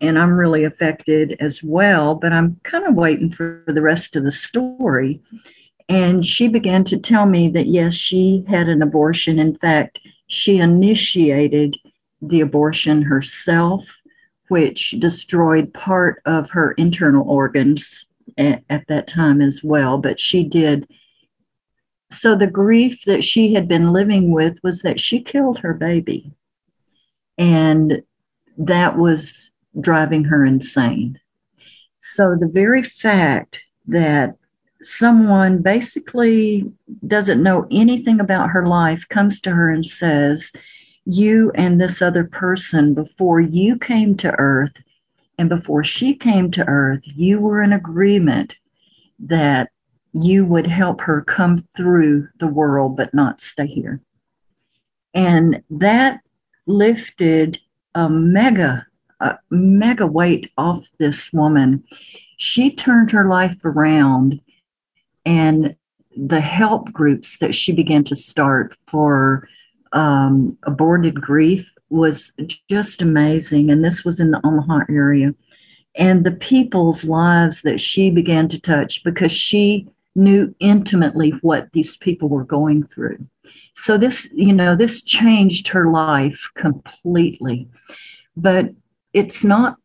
and 0.00 0.18
I'm 0.18 0.34
really 0.34 0.64
affected 0.64 1.34
as 1.40 1.62
well, 1.62 2.14
but 2.14 2.30
I'm 2.30 2.60
kind 2.62 2.84
of 2.84 2.94
waiting 2.94 3.32
for 3.32 3.64
the 3.66 3.80
rest 3.80 4.16
of 4.16 4.24
the 4.24 4.30
story. 4.30 5.22
And 5.88 6.26
she 6.26 6.46
began 6.46 6.84
to 6.84 6.98
tell 6.98 7.24
me 7.24 7.48
that 7.50 7.68
yes, 7.68 7.94
she 7.94 8.44
had 8.46 8.68
an 8.68 8.82
abortion. 8.82 9.38
In 9.38 9.56
fact, 9.56 9.98
she 10.26 10.58
initiated 10.58 11.76
the 12.20 12.42
abortion 12.42 13.00
herself, 13.00 13.82
which 14.48 14.90
destroyed 14.98 15.72
part 15.72 16.20
of 16.26 16.50
her 16.50 16.72
internal 16.72 17.26
organs 17.26 18.04
at, 18.36 18.62
at 18.68 18.86
that 18.88 19.06
time 19.06 19.40
as 19.40 19.62
well. 19.64 19.96
But 19.96 20.20
she 20.20 20.44
did 20.44 20.86
so 22.10 22.34
the 22.34 22.46
grief 22.46 23.04
that 23.06 23.24
she 23.24 23.54
had 23.54 23.68
been 23.68 23.92
living 23.92 24.30
with 24.30 24.58
was 24.62 24.82
that 24.82 25.00
she 25.00 25.20
killed 25.20 25.58
her 25.58 25.74
baby. 25.74 26.32
And 27.38 28.02
that 28.58 28.96
was 28.96 29.50
driving 29.80 30.24
her 30.24 30.44
insane. 30.44 31.18
So 31.98 32.36
the 32.38 32.48
very 32.48 32.82
fact 32.82 33.62
that 33.88 34.36
someone 34.82 35.62
basically 35.62 36.70
doesn't 37.06 37.42
know 37.42 37.66
anything 37.70 38.20
about 38.20 38.50
her 38.50 38.66
life 38.66 39.08
comes 39.08 39.40
to 39.40 39.50
her 39.50 39.70
and 39.70 39.84
says, 39.84 40.52
You 41.06 41.50
and 41.54 41.80
this 41.80 42.02
other 42.02 42.24
person, 42.24 42.94
before 42.94 43.40
you 43.40 43.78
came 43.78 44.16
to 44.18 44.38
earth 44.38 44.74
and 45.38 45.48
before 45.48 45.82
she 45.82 46.14
came 46.14 46.50
to 46.52 46.68
earth, 46.68 47.00
you 47.04 47.40
were 47.40 47.62
in 47.62 47.72
agreement 47.72 48.56
that 49.18 49.70
you 50.14 50.44
would 50.46 50.66
help 50.66 51.00
her 51.00 51.22
come 51.22 51.58
through 51.76 52.28
the 52.38 52.46
world 52.46 52.96
but 52.96 53.12
not 53.12 53.40
stay 53.40 53.66
here. 53.66 54.00
And 55.12 55.62
that 55.70 56.20
lifted 56.66 57.60
a 57.94 58.08
mega, 58.08 58.86
a 59.20 59.36
mega 59.50 60.06
weight 60.06 60.50
off 60.56 60.88
this 60.98 61.32
woman. 61.32 61.84
She 62.38 62.70
turned 62.74 63.10
her 63.10 63.28
life 63.28 63.64
around 63.64 64.40
and 65.26 65.74
the 66.16 66.40
help 66.40 66.92
groups 66.92 67.38
that 67.38 67.54
she 67.54 67.72
began 67.72 68.04
to 68.04 68.14
start 68.14 68.76
for 68.86 69.48
um, 69.92 70.56
aborted 70.62 71.20
grief 71.20 71.68
was 71.90 72.32
just 72.68 73.02
amazing. 73.02 73.70
And 73.70 73.84
this 73.84 74.04
was 74.04 74.20
in 74.20 74.30
the 74.30 74.40
Omaha 74.44 74.80
area. 74.88 75.34
And 75.96 76.24
the 76.24 76.32
people's 76.32 77.04
lives 77.04 77.62
that 77.62 77.80
she 77.80 78.10
began 78.10 78.48
to 78.48 78.60
touch 78.60 79.02
because 79.04 79.32
she 79.32 79.88
knew 80.14 80.54
intimately 80.60 81.30
what 81.42 81.72
these 81.72 81.96
people 81.96 82.28
were 82.28 82.44
going 82.44 82.84
through. 82.86 83.26
So 83.74 83.98
this, 83.98 84.28
you 84.32 84.52
know, 84.52 84.76
this 84.76 85.02
changed 85.02 85.68
her 85.68 85.90
life 85.90 86.50
completely. 86.54 87.68
But 88.36 88.70
it's 89.12 89.44
not, 89.44 89.76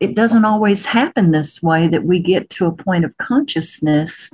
it 0.00 0.14
doesn't 0.14 0.44
always 0.44 0.84
happen 0.84 1.30
this 1.30 1.62
way 1.62 1.88
that 1.88 2.04
we 2.04 2.18
get 2.18 2.50
to 2.50 2.66
a 2.66 2.72
point 2.72 3.04
of 3.04 3.16
consciousness 3.18 4.30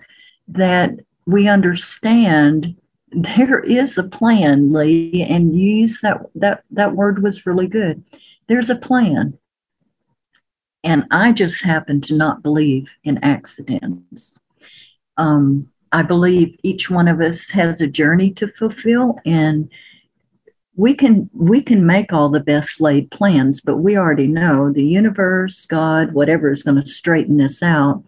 that 0.48 0.92
we 1.26 1.48
understand 1.48 2.76
there 3.10 3.60
is 3.60 3.98
a 3.98 4.04
plan, 4.04 4.72
Lee, 4.72 5.26
and 5.28 5.58
use 5.58 6.00
that 6.00 6.20
that 6.34 6.64
that 6.70 6.94
word 6.94 7.22
was 7.22 7.46
really 7.46 7.66
good. 7.66 8.04
There's 8.48 8.70
a 8.70 8.76
plan. 8.76 9.38
And 10.84 11.04
I 11.10 11.32
just 11.32 11.64
happen 11.64 12.00
to 12.02 12.14
not 12.14 12.42
believe 12.42 12.88
in 13.04 13.18
accidents. 13.18 14.38
Um, 15.18 15.68
I 15.92 16.02
believe 16.02 16.58
each 16.62 16.90
one 16.90 17.08
of 17.08 17.20
us 17.20 17.50
has 17.50 17.80
a 17.80 17.86
journey 17.86 18.30
to 18.32 18.48
fulfill, 18.48 19.18
and 19.24 19.70
we 20.76 20.94
can 20.94 21.28
we 21.32 21.60
can 21.60 21.84
make 21.84 22.12
all 22.12 22.28
the 22.28 22.40
best 22.40 22.80
laid 22.80 23.10
plans, 23.10 23.60
but 23.60 23.78
we 23.78 23.96
already 23.96 24.26
know 24.26 24.72
the 24.72 24.84
universe, 24.84 25.66
God, 25.66 26.12
whatever 26.12 26.50
is 26.50 26.62
going 26.62 26.80
to 26.80 26.86
straighten 26.86 27.40
us 27.40 27.62
out. 27.62 28.04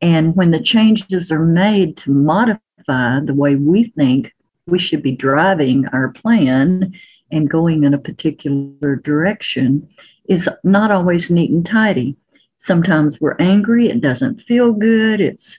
And 0.00 0.36
when 0.36 0.50
the 0.50 0.62
changes 0.62 1.32
are 1.32 1.44
made 1.44 1.96
to 1.98 2.10
modify 2.12 3.20
the 3.20 3.34
way 3.34 3.56
we 3.56 3.84
think 3.84 4.32
we 4.66 4.78
should 4.78 5.02
be 5.02 5.12
driving 5.12 5.86
our 5.92 6.10
plan 6.10 6.94
and 7.32 7.50
going 7.50 7.82
in 7.82 7.94
a 7.94 7.98
particular 7.98 8.96
direction, 8.96 9.88
is 10.28 10.48
not 10.62 10.90
always 10.90 11.30
neat 11.30 11.50
and 11.50 11.64
tidy. 11.64 12.16
Sometimes 12.56 13.20
we're 13.20 13.36
angry, 13.38 13.88
it 13.88 14.00
doesn't 14.00 14.42
feel 14.42 14.72
good, 14.72 15.20
it's, 15.20 15.58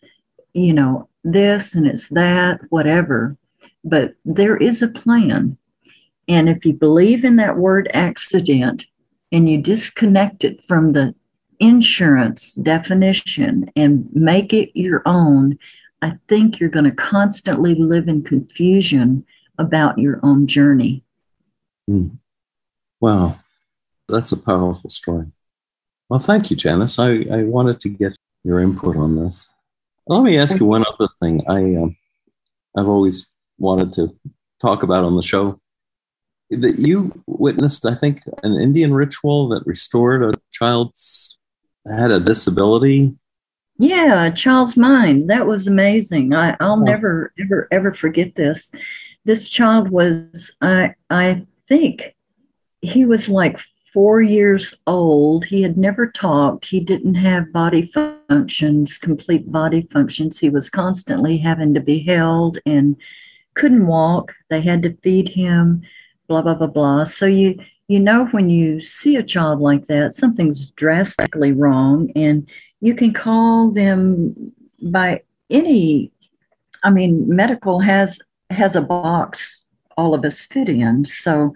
you 0.58 0.74
know, 0.74 1.08
this 1.24 1.76
and 1.76 1.86
it's 1.86 2.08
that, 2.10 2.60
whatever. 2.70 3.38
But 3.84 4.16
there 4.26 4.58
is 4.58 4.82
a 4.82 4.88
plan. 4.88 5.58
And 6.28 6.50
if 6.50 6.66
you 6.66 6.74
believe 6.74 7.24
in 7.24 7.38
that 7.38 7.58
word 7.58 7.90
accident 7.94 8.86
and 9.32 9.50
you 9.50 9.62
disconnect 9.62 10.44
it 10.44 10.60
from 10.68 10.94
the 10.94 11.14
insurance 11.60 12.56
definition 12.56 13.72
and 13.76 14.10
make 14.14 14.52
it 14.52 14.72
your 14.74 15.04
own, 15.06 15.58
I 16.02 16.14
think 16.28 16.60
you're 16.60 16.70
going 16.70 16.86
to 16.86 16.92
constantly 16.92 17.76
live 17.76 18.08
in 18.08 18.24
confusion 18.24 19.26
about 19.58 19.98
your 19.98 20.20
own 20.24 20.48
journey. 20.48 21.04
Mm. 21.90 22.18
Wow, 23.00 23.40
that's 24.10 24.32
a 24.32 24.38
powerful 24.38 24.90
story. 24.90 25.28
Well, 26.10 26.20
thank 26.20 26.50
you, 26.50 26.58
Janice. 26.58 27.00
I, 27.00 27.26
I 27.32 27.44
wanted 27.44 27.80
to 27.82 27.90
get 27.90 28.14
your 28.44 28.60
input 28.60 28.96
on 28.96 29.16
this. 29.16 29.54
Let 30.10 30.24
me 30.24 30.38
ask 30.38 30.60
you 30.60 30.66
one 30.66 30.86
other 30.88 31.10
thing. 31.20 31.44
I 31.50 31.76
um, 31.76 31.96
I've 32.78 32.88
always 32.88 33.30
wanted 33.58 33.92
to 33.94 34.16
talk 34.62 34.84
about 34.84 35.04
on 35.04 35.16
the 35.16 35.22
show 35.22 35.60
that 36.50 36.80
you 36.80 37.24
witnessed. 37.28 37.86
I 37.86 37.96
think 37.96 38.22
an 38.44 38.60
Indian 38.60 38.94
ritual 38.94 39.50
that 39.50 39.66
restored 39.66 40.24
a 40.24 40.40
child's 40.52 41.38
had 41.86 42.12
a 42.12 42.20
disability. 42.20 43.18
Yeah, 43.80 44.26
a 44.26 44.32
child's 44.32 44.78
mind. 44.78 45.30
That 45.30 45.46
was 45.46 45.68
amazing. 45.68 46.34
I, 46.34 46.56
I'll 46.60 46.80
oh. 46.80 46.84
never 46.84 47.34
ever 47.40 47.68
ever 47.72 47.94
forget 47.94 48.36
this. 48.36 48.72
This 49.26 49.50
child 49.50 49.90
was 49.90 50.56
I 50.62 50.96
I 51.10 51.46
think 51.68 52.16
he 52.82 53.04
was 53.04 53.28
like 53.28 53.60
four 53.98 54.22
years 54.22 54.76
old. 54.86 55.44
He 55.44 55.64
had 55.64 55.76
never 55.76 56.06
talked. 56.06 56.66
He 56.66 56.80
didn't 56.80 57.16
have 57.16 57.52
body 57.52 57.92
functions, 58.30 58.96
complete 59.00 59.52
body 59.52 59.88
functions. 59.92 60.38
He 60.38 60.52
was 60.52 60.70
constantly 60.70 61.40
having 61.40 61.74
to 61.74 61.80
be 61.80 62.04
held 62.04 62.60
and 62.64 62.96
couldn't 63.56 63.88
walk. 63.88 64.36
They 64.52 64.62
had 64.62 64.84
to 64.84 64.96
feed 65.02 65.30
him, 65.30 65.82
blah, 66.28 66.44
blah, 66.44 66.54
blah, 66.54 66.68
blah. 66.68 67.06
So 67.06 67.26
you, 67.26 67.60
you 67.88 68.00
know, 68.00 68.28
when 68.28 68.52
you 68.52 68.82
see 68.82 69.16
a 69.16 69.24
child 69.24 69.62
like 69.62 69.86
that, 69.86 70.14
something's 70.14 70.70
drastically 70.70 71.52
wrong. 71.52 72.12
And 72.16 72.48
you 72.82 72.94
can 72.94 73.14
call 73.14 73.72
them 73.72 74.54
by 74.80 75.24
any, 75.50 76.12
I 76.84 76.92
mean, 76.92 77.28
medical 77.28 77.80
has 77.80 78.20
has 78.52 78.76
a 78.76 78.82
box 78.82 79.64
all 79.98 80.14
of 80.14 80.24
us 80.24 80.46
fit 80.46 80.70
in. 80.70 81.04
So, 81.06 81.56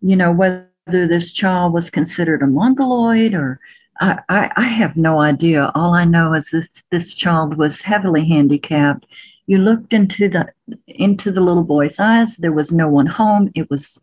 you 0.00 0.16
know, 0.16 0.32
whether 0.32 0.71
whether 0.84 1.06
this 1.06 1.32
child 1.32 1.72
was 1.72 1.90
considered 1.90 2.42
a 2.42 2.46
mongoloid 2.46 3.34
or 3.34 3.60
I, 4.00 4.18
I, 4.28 4.50
I, 4.56 4.64
have 4.64 4.96
no 4.96 5.20
idea. 5.20 5.70
All 5.74 5.94
I 5.94 6.04
know 6.04 6.34
is 6.34 6.50
this 6.50 6.68
this 6.90 7.12
child 7.14 7.56
was 7.56 7.82
heavily 7.82 8.26
handicapped. 8.26 9.06
You 9.46 9.58
looked 9.58 9.92
into 9.92 10.28
the 10.28 10.48
into 10.86 11.30
the 11.30 11.40
little 11.40 11.62
boy's 11.62 12.00
eyes. 12.00 12.36
There 12.36 12.52
was 12.52 12.72
no 12.72 12.88
one 12.88 13.06
home. 13.06 13.50
It 13.54 13.70
was 13.70 13.98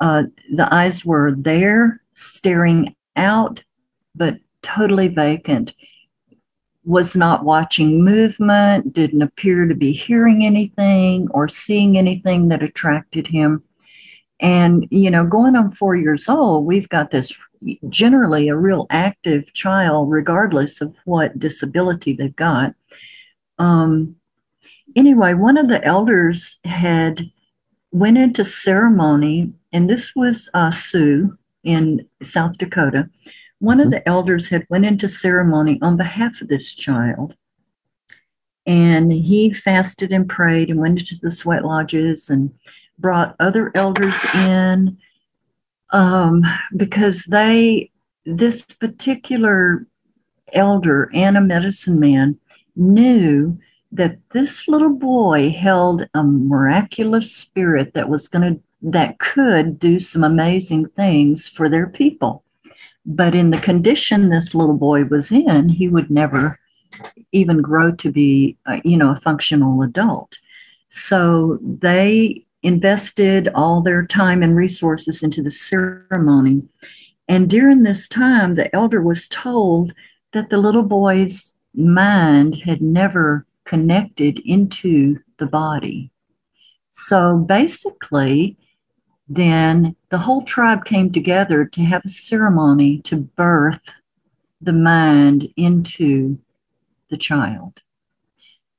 uh, 0.00 0.24
the 0.52 0.72
eyes 0.74 1.04
were 1.04 1.32
there, 1.36 2.00
staring 2.14 2.94
out, 3.14 3.62
but 4.14 4.38
totally 4.62 5.08
vacant. 5.08 5.74
Was 6.84 7.16
not 7.16 7.44
watching 7.44 8.04
movement. 8.04 8.94
Didn't 8.94 9.22
appear 9.22 9.66
to 9.66 9.74
be 9.74 9.92
hearing 9.92 10.44
anything 10.44 11.28
or 11.32 11.48
seeing 11.48 11.98
anything 11.98 12.48
that 12.48 12.62
attracted 12.62 13.26
him. 13.26 13.62
And, 14.40 14.86
you 14.90 15.10
know, 15.10 15.24
going 15.24 15.56
on 15.56 15.72
four 15.72 15.96
years 15.96 16.28
old, 16.28 16.66
we've 16.66 16.88
got 16.88 17.10
this 17.10 17.36
generally 17.88 18.48
a 18.48 18.56
real 18.56 18.86
active 18.90 19.52
child, 19.54 20.10
regardless 20.10 20.80
of 20.80 20.94
what 21.04 21.38
disability 21.38 22.12
they've 22.12 22.36
got. 22.36 22.74
Um, 23.58 24.16
anyway, 24.94 25.34
one 25.34 25.56
of 25.56 25.68
the 25.68 25.82
elders 25.84 26.58
had 26.64 27.30
went 27.92 28.18
into 28.18 28.44
ceremony, 28.44 29.52
and 29.72 29.88
this 29.88 30.14
was 30.14 30.48
uh, 30.52 30.70
Sioux 30.70 31.36
in 31.64 32.06
South 32.22 32.58
Dakota. 32.58 33.08
One 33.58 33.78
mm-hmm. 33.78 33.86
of 33.86 33.90
the 33.90 34.06
elders 34.08 34.48
had 34.48 34.66
went 34.68 34.84
into 34.84 35.08
ceremony 35.08 35.78
on 35.80 35.96
behalf 35.96 36.42
of 36.42 36.48
this 36.48 36.74
child, 36.74 37.34
and 38.66 39.12
he 39.12 39.52
fasted 39.52 40.12
and 40.12 40.28
prayed 40.28 40.68
and 40.68 40.80
went 40.80 40.98
into 40.98 41.16
the 41.20 41.30
sweat 41.30 41.64
lodges 41.64 42.28
and 42.28 42.52
brought 42.98 43.36
other 43.40 43.70
elders 43.74 44.16
in 44.34 44.98
um, 45.90 46.42
because 46.76 47.24
they, 47.24 47.90
this 48.24 48.64
particular 48.64 49.86
elder 50.52 51.10
and 51.14 51.36
a 51.36 51.40
medicine 51.40 51.98
man 52.00 52.38
knew 52.74 53.58
that 53.92 54.18
this 54.32 54.68
little 54.68 54.94
boy 54.94 55.50
held 55.50 56.06
a 56.14 56.22
miraculous 56.22 57.34
spirit 57.34 57.94
that 57.94 58.08
was 58.08 58.28
going 58.28 58.54
to 58.54 58.60
that 58.82 59.18
could 59.18 59.78
do 59.78 59.98
some 59.98 60.22
amazing 60.22 60.86
things 60.90 61.48
for 61.48 61.68
their 61.68 61.86
people. 61.88 62.44
But 63.04 63.34
in 63.34 63.50
the 63.50 63.58
condition 63.58 64.28
this 64.28 64.54
little 64.54 64.76
boy 64.76 65.04
was 65.04 65.32
in 65.32 65.68
he 65.68 65.88
would 65.88 66.10
never 66.10 66.58
even 67.32 67.62
grow 67.62 67.94
to 67.96 68.10
be 68.12 68.56
uh, 68.66 68.80
you 68.84 68.96
know 68.96 69.12
a 69.12 69.20
functional 69.20 69.82
adult. 69.82 70.36
So 70.88 71.58
they 71.62 72.45
invested 72.66 73.48
all 73.54 73.80
their 73.80 74.04
time 74.04 74.42
and 74.42 74.56
resources 74.56 75.22
into 75.22 75.42
the 75.42 75.50
ceremony. 75.50 76.62
And 77.28 77.48
during 77.48 77.82
this 77.82 78.08
time, 78.08 78.54
the 78.54 78.74
elder 78.74 79.00
was 79.00 79.28
told 79.28 79.92
that 80.32 80.50
the 80.50 80.58
little 80.58 80.82
boy's 80.82 81.54
mind 81.74 82.56
had 82.56 82.82
never 82.82 83.46
connected 83.64 84.40
into 84.44 85.18
the 85.38 85.46
body. 85.46 86.10
So 86.90 87.38
basically, 87.38 88.56
then 89.28 89.96
the 90.10 90.18
whole 90.18 90.42
tribe 90.42 90.84
came 90.84 91.12
together 91.12 91.64
to 91.64 91.82
have 91.82 92.02
a 92.04 92.08
ceremony 92.08 93.00
to 93.02 93.16
birth 93.16 93.80
the 94.60 94.72
mind 94.72 95.48
into 95.56 96.38
the 97.10 97.16
child. 97.16 97.80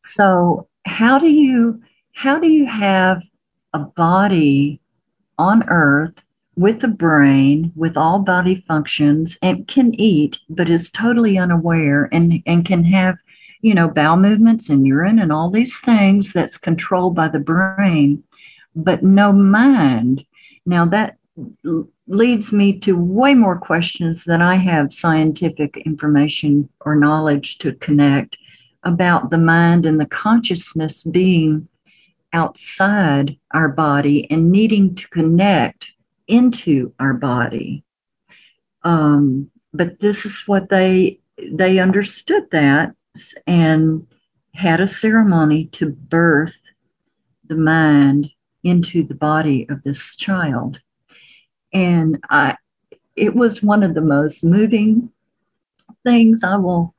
So 0.02 0.67
how 0.86 1.19
do 1.19 1.28
you 1.28 1.82
how 2.13 2.39
do 2.39 2.47
you 2.47 2.65
have 2.65 3.21
a 3.73 3.80
body 3.80 4.80
on 5.38 5.67
earth 5.69 6.13
with 6.56 6.84
a 6.84 6.88
brain, 6.88 7.71
with 7.75 7.95
all 7.95 8.19
body 8.19 8.63
functions, 8.67 9.38
and 9.41 9.67
can 9.67 9.93
eat, 9.99 10.39
but 10.49 10.69
is 10.69 10.89
totally 10.89 11.38
unaware 11.38 12.10
and, 12.12 12.41
and 12.47 12.65
can 12.65 12.84
have, 12.84 13.15
you 13.62 13.75
know, 13.75 13.88
bowel 13.88 14.17
movements 14.17 14.69
and 14.69 14.86
urine 14.86 15.19
and 15.19 15.32
all 15.32 15.51
these 15.51 15.80
things 15.80 16.34
that's 16.34 16.58
controlled 16.58 17.15
by 17.15 17.27
the 17.27 17.39
brain, 17.39 18.23
but 18.75 19.03
no 19.03 19.32
mind. 19.32 20.25
Now 20.65 20.86
that 20.86 21.17
leads 22.08 22.51
me 22.51 22.80
to 22.80 22.97
way 22.97 23.36
more 23.36 23.60
questions 23.60 24.23
than 24.23 24.41
I 24.41 24.56
have 24.56 24.91
scientific 24.91 25.77
information 25.86 26.69
or 26.82 26.95
knowledge 26.95 27.60
to 27.60 27.73
connect 27.73 28.38
about 28.84 29.30
the 29.30 29.38
mind 29.38 29.86
and 29.86 29.99
the 29.99 30.06
consciousness 30.08 31.03
being 31.03 31.67
outside 32.38 33.36
our 33.52 33.67
body 33.67 34.30
and 34.30 34.52
needing 34.52 34.93
to 34.93 35.08
connect 35.10 35.91
into 36.28 36.93
our 37.00 37.13
body. 37.13 37.84
Um, 38.84 39.50
but 39.73 40.00
this 40.00 40.26
is 40.26 40.43
what 40.45 40.69
they 40.69 41.19
they 41.52 41.80
understood 41.80 42.50
that 42.52 42.93
and 43.45 44.08
had 44.54 44.80
a 44.80 44.88
ceremony 44.88 45.65
to 45.65 45.89
birth 45.89 46.60
the 47.47 47.56
mind 47.56 48.30
into 48.63 49.04
the 49.04 49.15
body 49.15 49.67
of 49.69 49.82
this 49.84 50.15
child. 50.15 50.80
And 51.73 52.19
I 52.30 52.56
it 53.15 53.36
was 53.36 53.63
one 53.63 53.82
of 53.82 53.95
the 53.95 54.02
most 54.02 54.43
moving 54.43 55.10
things 56.06 56.43
I 56.43 56.58
will 56.58 56.93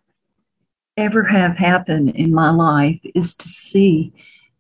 ever 0.97 1.23
have 1.23 1.57
happen 1.57 2.09
in 2.09 2.35
my 2.35 2.51
life 2.51 3.01
is 3.15 3.35
to 3.37 3.49
see 3.49 4.13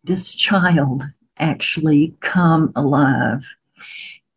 this 0.08 0.34
child 0.34 1.04
actually 1.38 2.14
come 2.20 2.72
alive. 2.74 3.44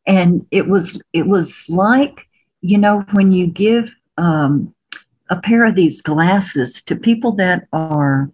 And 0.06 0.46
it 0.52 0.68
was 0.68 1.02
it 1.14 1.28
was 1.28 1.66
like, 1.70 2.28
you 2.62 2.78
know, 2.78 3.06
when 3.14 3.32
you 3.32 3.48
give 3.48 3.90
um, 4.18 4.74
a 5.30 5.38
pair 5.38 5.66
of 5.66 5.76
these 5.76 6.02
glasses 6.02 6.82
to 6.84 6.96
people 6.96 7.32
that 7.34 7.68
are 7.74 8.30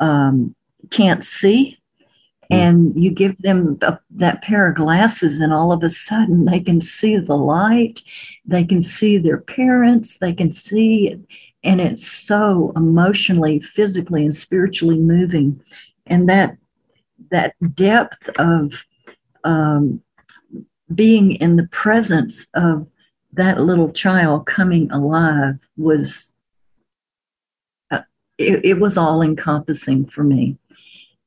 um, 0.00 0.54
can't 0.90 1.24
see, 1.24 1.78
hmm. 2.50 2.54
and 2.54 3.04
you 3.04 3.10
give 3.10 3.36
them 3.38 3.78
a, 3.82 3.98
that 4.10 4.42
pair 4.42 4.68
of 4.68 4.76
glasses, 4.76 5.38
and 5.38 5.52
all 5.52 5.70
of 5.70 5.82
a 5.82 5.90
sudden 5.90 6.46
they 6.46 6.60
can 6.60 6.80
see 6.80 7.16
the 7.16 7.36
light, 7.36 8.00
they 8.44 8.64
can 8.64 8.82
see 8.82 9.18
their 9.18 9.38
parents, 9.38 10.18
they 10.18 10.32
can 10.32 10.50
see, 10.50 11.08
it 11.08 11.20
and 11.64 11.80
it's 11.80 12.06
so 12.06 12.72
emotionally, 12.74 13.60
physically, 13.60 14.24
and 14.24 14.34
spiritually 14.34 14.98
moving, 14.98 15.62
and 16.06 16.28
that 16.28 16.56
that 17.30 17.54
depth 17.74 18.28
of 18.38 18.84
um, 19.44 20.02
being 20.94 21.32
in 21.32 21.56
the 21.56 21.68
presence 21.68 22.46
of 22.54 22.86
that 23.32 23.60
little 23.60 23.90
child 23.90 24.46
coming 24.46 24.90
alive 24.90 25.58
was 25.76 26.32
uh, 27.90 28.00
it, 28.38 28.64
it 28.64 28.80
was 28.80 28.98
all 28.98 29.22
encompassing 29.22 30.06
for 30.06 30.22
me. 30.22 30.58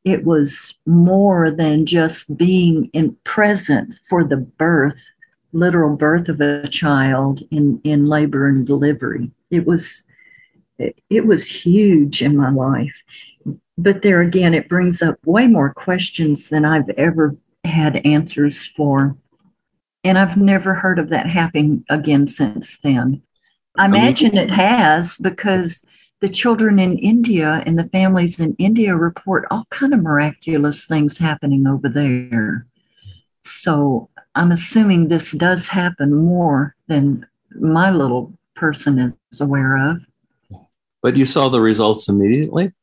It 0.03 0.23
was 0.23 0.75
more 0.86 1.49
than 1.49 1.88
just 1.88 2.38
being 2.38 2.91
in 2.93 3.17
present 3.23 3.95
for 4.08 4.23
the 4.23 4.38
birth 4.38 5.01
literal 5.55 5.95
birth 5.95 6.27
of 6.27 6.41
a 6.41 6.67
child 6.67 7.41
in 7.49 7.79
in 7.84 8.05
labor 8.05 8.47
and 8.47 8.67
delivery. 8.67 9.31
It 9.49 9.65
was 9.65 10.03
it, 10.77 11.01
it 11.10 11.25
was 11.25 11.49
huge 11.49 12.21
in 12.21 12.36
my 12.36 12.51
life 12.51 13.01
but 13.77 14.01
there 14.01 14.21
again 14.21 14.53
it 14.53 14.69
brings 14.69 15.01
up 15.01 15.15
way 15.25 15.47
more 15.47 15.73
questions 15.73 16.49
than 16.49 16.65
i've 16.65 16.89
ever 16.91 17.35
had 17.63 18.05
answers 18.05 18.65
for 18.65 19.15
and 20.05 20.19
I've 20.19 20.38
never 20.38 20.75
heard 20.75 20.99
of 20.99 21.09
that 21.09 21.27
happening 21.27 21.83
again 21.89 22.27
since 22.27 22.77
then. 22.77 23.23
I 23.75 23.81
oh, 23.81 23.85
imagine 23.85 24.38
it 24.38 24.51
has 24.51 25.15
because 25.15 25.83
the 26.21 26.29
children 26.29 26.77
in 26.77 26.99
India 26.99 27.63
and 27.65 27.77
the 27.77 27.89
families 27.89 28.39
in 28.39 28.55
India 28.59 28.95
report 28.95 29.47
all 29.49 29.65
kind 29.71 29.95
of 29.95 30.03
miraculous 30.03 30.85
things 30.85 31.17
happening 31.17 31.65
over 31.65 31.89
there. 31.89 32.67
So 33.43 34.09
I'm 34.35 34.51
assuming 34.51 35.07
this 35.07 35.31
does 35.31 35.67
happen 35.67 36.13
more 36.13 36.75
than 36.88 37.25
my 37.59 37.89
little 37.89 38.31
person 38.55 39.11
is 39.31 39.41
aware 39.41 39.75
of. 39.75 40.01
But 41.01 41.17
you 41.17 41.25
saw 41.25 41.49
the 41.49 41.61
results 41.61 42.07
immediately? 42.07 42.73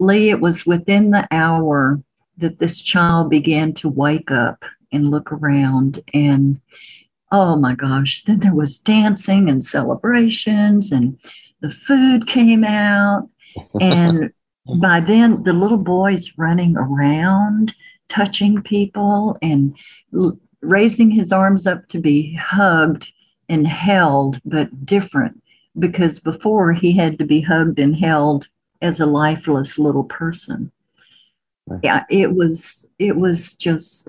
Lee, 0.00 0.30
it 0.30 0.40
was 0.40 0.66
within 0.66 1.10
the 1.10 1.26
hour 1.30 2.00
that 2.38 2.58
this 2.58 2.80
child 2.80 3.30
began 3.30 3.72
to 3.74 3.88
wake 3.88 4.30
up 4.30 4.64
and 4.92 5.10
look 5.10 5.32
around 5.32 6.00
and 6.14 6.60
oh 7.30 7.56
my 7.56 7.74
gosh 7.74 8.22
then 8.24 8.40
there 8.40 8.54
was 8.54 8.78
dancing 8.78 9.50
and 9.50 9.64
celebrations 9.64 10.92
and 10.92 11.18
the 11.60 11.70
food 11.70 12.26
came 12.26 12.64
out. 12.64 13.28
And 13.80 14.32
by 14.80 15.00
then 15.00 15.42
the 15.42 15.52
little 15.52 15.78
boy's 15.78 16.38
running 16.38 16.76
around 16.76 17.74
touching 18.08 18.62
people 18.62 19.36
and 19.42 19.74
l- 20.14 20.38
raising 20.60 21.10
his 21.10 21.32
arms 21.32 21.66
up 21.66 21.88
to 21.88 22.00
be 22.00 22.34
hugged 22.34 23.12
and 23.48 23.66
held 23.66 24.40
but 24.44 24.86
different 24.86 25.42
because 25.78 26.20
before 26.20 26.72
he 26.72 26.92
had 26.92 27.18
to 27.18 27.24
be 27.24 27.40
hugged 27.40 27.78
and 27.78 27.96
held 27.96 28.48
as 28.80 29.00
a 29.00 29.06
lifeless 29.06 29.78
little 29.78 30.04
person 30.04 30.70
yeah 31.82 32.04
it 32.10 32.32
was 32.32 32.88
it 32.98 33.16
was 33.16 33.54
just 33.56 34.08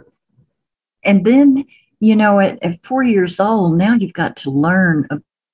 and 1.04 1.26
then, 1.26 1.66
you 2.00 2.16
know, 2.16 2.40
at, 2.40 2.62
at 2.64 2.84
four 2.84 3.04
years 3.04 3.40
old, 3.40 3.78
now 3.78 3.94
you've 3.94 4.14
got 4.14 4.36
to 4.38 4.52
learn 4.52 5.08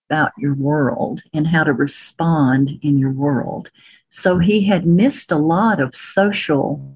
about 0.10 0.32
your 0.38 0.54
world 0.54 1.21
and 1.34 1.47
how 1.47 1.63
to 1.63 1.73
respond 1.73 2.80
in 2.82 2.97
your 2.97 3.12
world. 3.12 3.71
So 4.10 4.38
he 4.39 4.63
had 4.63 4.86
missed 4.86 5.32
a 5.32 5.38
lot 5.38 5.80
of 5.80 5.95
social 5.95 6.95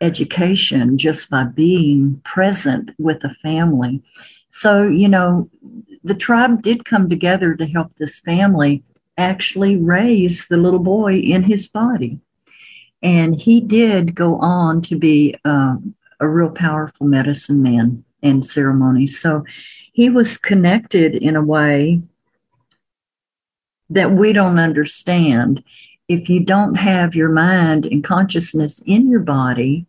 education 0.00 0.98
just 0.98 1.30
by 1.30 1.44
being 1.44 2.20
present 2.24 2.90
with 2.98 3.24
a 3.24 3.34
family. 3.34 4.02
So, 4.50 4.84
you 4.84 5.08
know, 5.08 5.48
the 6.04 6.14
tribe 6.14 6.62
did 6.62 6.84
come 6.84 7.08
together 7.08 7.54
to 7.54 7.66
help 7.66 7.92
this 7.96 8.20
family 8.20 8.82
actually 9.16 9.76
raise 9.76 10.46
the 10.46 10.56
little 10.56 10.80
boy 10.80 11.14
in 11.14 11.44
his 11.44 11.66
body. 11.66 12.20
And 13.02 13.34
he 13.34 13.60
did 13.60 14.14
go 14.14 14.36
on 14.36 14.80
to 14.82 14.96
be 14.96 15.36
um, 15.44 15.94
a 16.20 16.28
real 16.28 16.50
powerful 16.50 17.06
medicine 17.06 17.62
man 17.62 18.04
and 18.22 18.44
ceremony. 18.44 19.06
So 19.06 19.44
he 19.92 20.08
was 20.08 20.38
connected 20.38 21.14
in 21.14 21.36
a 21.36 21.42
way 21.42 22.02
that 23.90 24.12
we 24.12 24.32
don't 24.32 24.58
understand. 24.58 25.62
If 26.08 26.28
you 26.28 26.40
don't 26.40 26.74
have 26.74 27.14
your 27.14 27.28
mind 27.28 27.86
and 27.86 28.02
consciousness 28.02 28.82
in 28.86 29.10
your 29.10 29.20
body, 29.20 29.86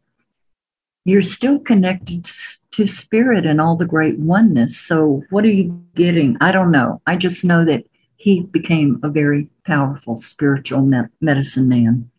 you're 1.06 1.22
still 1.22 1.60
connected 1.60 2.26
to 2.72 2.88
spirit 2.88 3.46
and 3.46 3.62
all 3.62 3.76
the 3.76 3.86
great 3.86 4.20
oneness. 4.20 4.78
So, 4.78 5.24
what 5.30 5.46
are 5.46 5.50
you 5.50 5.82
getting? 5.96 6.38
I 6.42 6.52
don't 6.52 6.72
know. 6.72 7.02
I 7.06 7.16
just 7.16 7.46
know 7.46 7.64
that 7.66 7.86
he 8.26 8.42
became 8.42 9.00
a 9.04 9.08
very 9.08 9.48
powerful 9.68 10.16
spiritual 10.16 10.82
medicine 11.22 11.70
man 11.70 12.10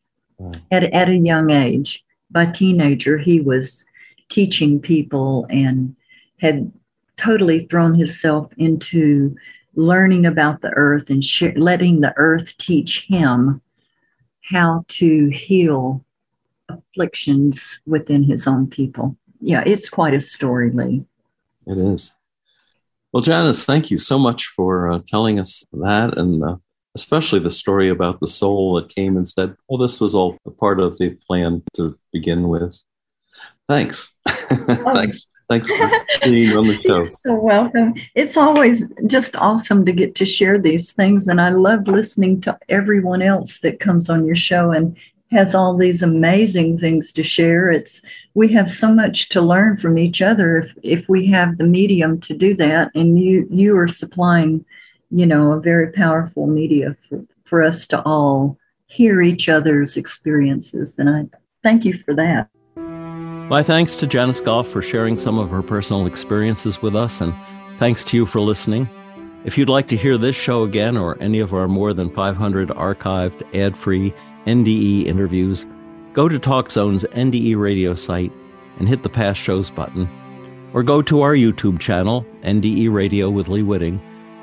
mm. 0.40 0.56
at, 0.70 0.84
at 0.84 1.08
a 1.08 1.16
young 1.16 1.50
age. 1.50 2.04
By 2.30 2.46
teenager, 2.46 3.18
he 3.18 3.40
was 3.40 3.84
teaching 4.28 4.78
people 4.78 5.48
and 5.50 5.96
had 6.38 6.70
totally 7.16 7.66
thrown 7.66 7.96
himself 7.96 8.52
into 8.56 9.34
learning 9.74 10.26
about 10.26 10.60
the 10.60 10.70
earth 10.76 11.10
and 11.10 11.24
sh- 11.24 11.56
letting 11.56 12.02
the 12.02 12.14
earth 12.16 12.56
teach 12.56 13.06
him 13.08 13.60
how 14.42 14.84
to 14.86 15.28
heal 15.30 16.04
afflictions 16.68 17.80
within 17.84 18.22
his 18.22 18.46
own 18.46 18.68
people. 18.68 19.16
Yeah, 19.40 19.64
it's 19.66 19.88
quite 19.88 20.14
a 20.14 20.20
story, 20.20 20.70
Lee. 20.70 21.04
It 21.66 21.78
is. 21.78 22.12
Well, 23.12 23.22
Janice, 23.22 23.64
thank 23.64 23.90
you 23.90 23.98
so 23.98 24.18
much 24.18 24.46
for 24.46 24.90
uh, 24.90 25.00
telling 25.06 25.40
us 25.40 25.64
that 25.72 26.18
and 26.18 26.42
uh, 26.42 26.56
especially 26.94 27.38
the 27.38 27.50
story 27.50 27.88
about 27.88 28.20
the 28.20 28.26
soul 28.26 28.74
that 28.74 28.94
came 28.94 29.16
and 29.16 29.26
said, 29.26 29.54
well, 29.68 29.78
this 29.78 30.00
was 30.00 30.14
all 30.14 30.38
a 30.46 30.50
part 30.50 30.80
of 30.80 30.98
the 30.98 31.10
plan 31.26 31.62
to 31.74 31.98
begin 32.12 32.48
with. 32.48 32.78
Thanks. 33.68 34.12
Oh. 34.68 34.94
Thanks. 34.94 35.26
Thanks 35.48 35.70
for 35.70 35.90
being 36.24 36.56
on 36.56 36.66
the 36.66 36.80
show. 36.82 36.98
You're 36.98 37.06
so 37.06 37.34
welcome. 37.34 37.94
It's 38.14 38.36
always 38.36 38.84
just 39.06 39.36
awesome 39.36 39.84
to 39.84 39.92
get 39.92 40.14
to 40.16 40.24
share 40.24 40.58
these 40.58 40.92
things. 40.92 41.28
And 41.28 41.40
I 41.40 41.50
love 41.50 41.86
listening 41.86 42.40
to 42.42 42.58
everyone 42.68 43.22
else 43.22 43.60
that 43.60 43.80
comes 43.80 44.08
on 44.08 44.24
your 44.26 44.36
show 44.36 44.70
and 44.70 44.96
has 45.30 45.54
all 45.54 45.76
these 45.76 46.02
amazing 46.02 46.78
things 46.78 47.12
to 47.12 47.24
share. 47.24 47.70
It's 47.70 48.02
we 48.34 48.52
have 48.52 48.70
so 48.70 48.92
much 48.92 49.28
to 49.30 49.40
learn 49.40 49.76
from 49.76 49.98
each 49.98 50.22
other 50.22 50.58
if, 50.58 50.74
if 50.82 51.08
we 51.08 51.26
have 51.28 51.58
the 51.58 51.64
medium 51.64 52.20
to 52.20 52.34
do 52.34 52.54
that. 52.54 52.90
And 52.94 53.18
you 53.18 53.46
you 53.50 53.76
are 53.76 53.88
supplying, 53.88 54.64
you 55.10 55.26
know, 55.26 55.52
a 55.52 55.60
very 55.60 55.92
powerful 55.92 56.46
media 56.46 56.96
for, 57.08 57.24
for 57.44 57.62
us 57.62 57.86
to 57.88 58.02
all 58.02 58.58
hear 58.86 59.20
each 59.20 59.48
other's 59.48 59.96
experiences. 59.96 60.98
And 60.98 61.10
I 61.10 61.24
thank 61.62 61.84
you 61.84 61.98
for 61.98 62.14
that. 62.14 62.48
My 63.48 63.62
thanks 63.62 63.94
to 63.96 64.06
Janice 64.06 64.40
Goff 64.40 64.66
for 64.66 64.82
sharing 64.82 65.16
some 65.16 65.38
of 65.38 65.50
her 65.50 65.62
personal 65.62 66.06
experiences 66.06 66.82
with 66.82 66.96
us, 66.96 67.20
and 67.20 67.32
thanks 67.78 68.02
to 68.04 68.16
you 68.16 68.26
for 68.26 68.40
listening. 68.40 68.88
If 69.44 69.56
you'd 69.56 69.68
like 69.68 69.86
to 69.88 69.96
hear 69.96 70.18
this 70.18 70.34
show 70.34 70.64
again 70.64 70.96
or 70.96 71.16
any 71.20 71.38
of 71.38 71.54
our 71.54 71.68
more 71.68 71.92
than 71.92 72.10
500 72.10 72.70
archived, 72.70 73.54
ad 73.54 73.76
free 73.76 74.12
NDE 74.46 75.06
interviews, 75.06 75.66
go 76.12 76.28
to 76.28 76.38
TalkZone's 76.38 77.04
NDE 77.12 77.56
radio 77.56 77.94
site 77.94 78.32
and 78.78 78.88
hit 78.88 79.02
the 79.02 79.08
past 79.08 79.40
shows 79.40 79.70
button, 79.70 80.08
or 80.72 80.82
go 80.82 81.02
to 81.02 81.22
our 81.22 81.34
YouTube 81.34 81.78
channel, 81.80 82.26
NDE 82.42 82.92
Radio 82.92 83.30
with 83.30 83.48
Lee 83.48 83.62
Witting, 83.62 83.98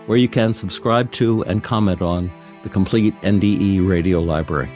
where 0.05 0.17
you 0.17 0.27
can 0.27 0.53
subscribe 0.53 1.11
to 1.13 1.43
and 1.43 1.63
comment 1.63 2.01
on 2.01 2.31
the 2.63 2.69
complete 2.69 3.19
NDE 3.21 3.87
radio 3.87 4.21
library. 4.21 4.69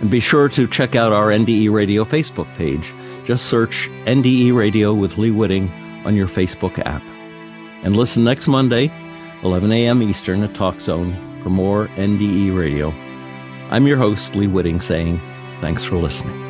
And 0.00 0.10
be 0.10 0.20
sure 0.20 0.48
to 0.50 0.66
check 0.66 0.94
out 0.94 1.12
our 1.12 1.28
NDE 1.28 1.70
Radio 1.70 2.04
Facebook 2.04 2.52
page 2.56 2.92
just 3.26 3.46
search 3.46 3.90
NDE 4.04 4.54
Radio 4.54 4.94
with 4.94 5.18
Lee 5.18 5.32
Witting 5.32 5.68
on 6.04 6.14
your 6.14 6.28
Facebook 6.28 6.78
app. 6.86 7.02
And 7.82 7.96
listen 7.96 8.22
next 8.22 8.46
Monday, 8.46 8.90
11 9.42 9.72
a.m. 9.72 10.00
Eastern 10.00 10.42
at 10.44 10.54
Talk 10.54 10.80
Zone 10.80 11.12
for 11.42 11.50
more 11.50 11.88
NDE 11.96 12.56
Radio. 12.56 12.94
I'm 13.70 13.86
your 13.86 13.96
host, 13.96 14.36
Lee 14.36 14.46
Witting, 14.46 14.80
saying 14.80 15.18
thanks 15.60 15.82
for 15.82 15.96
listening. 15.96 16.45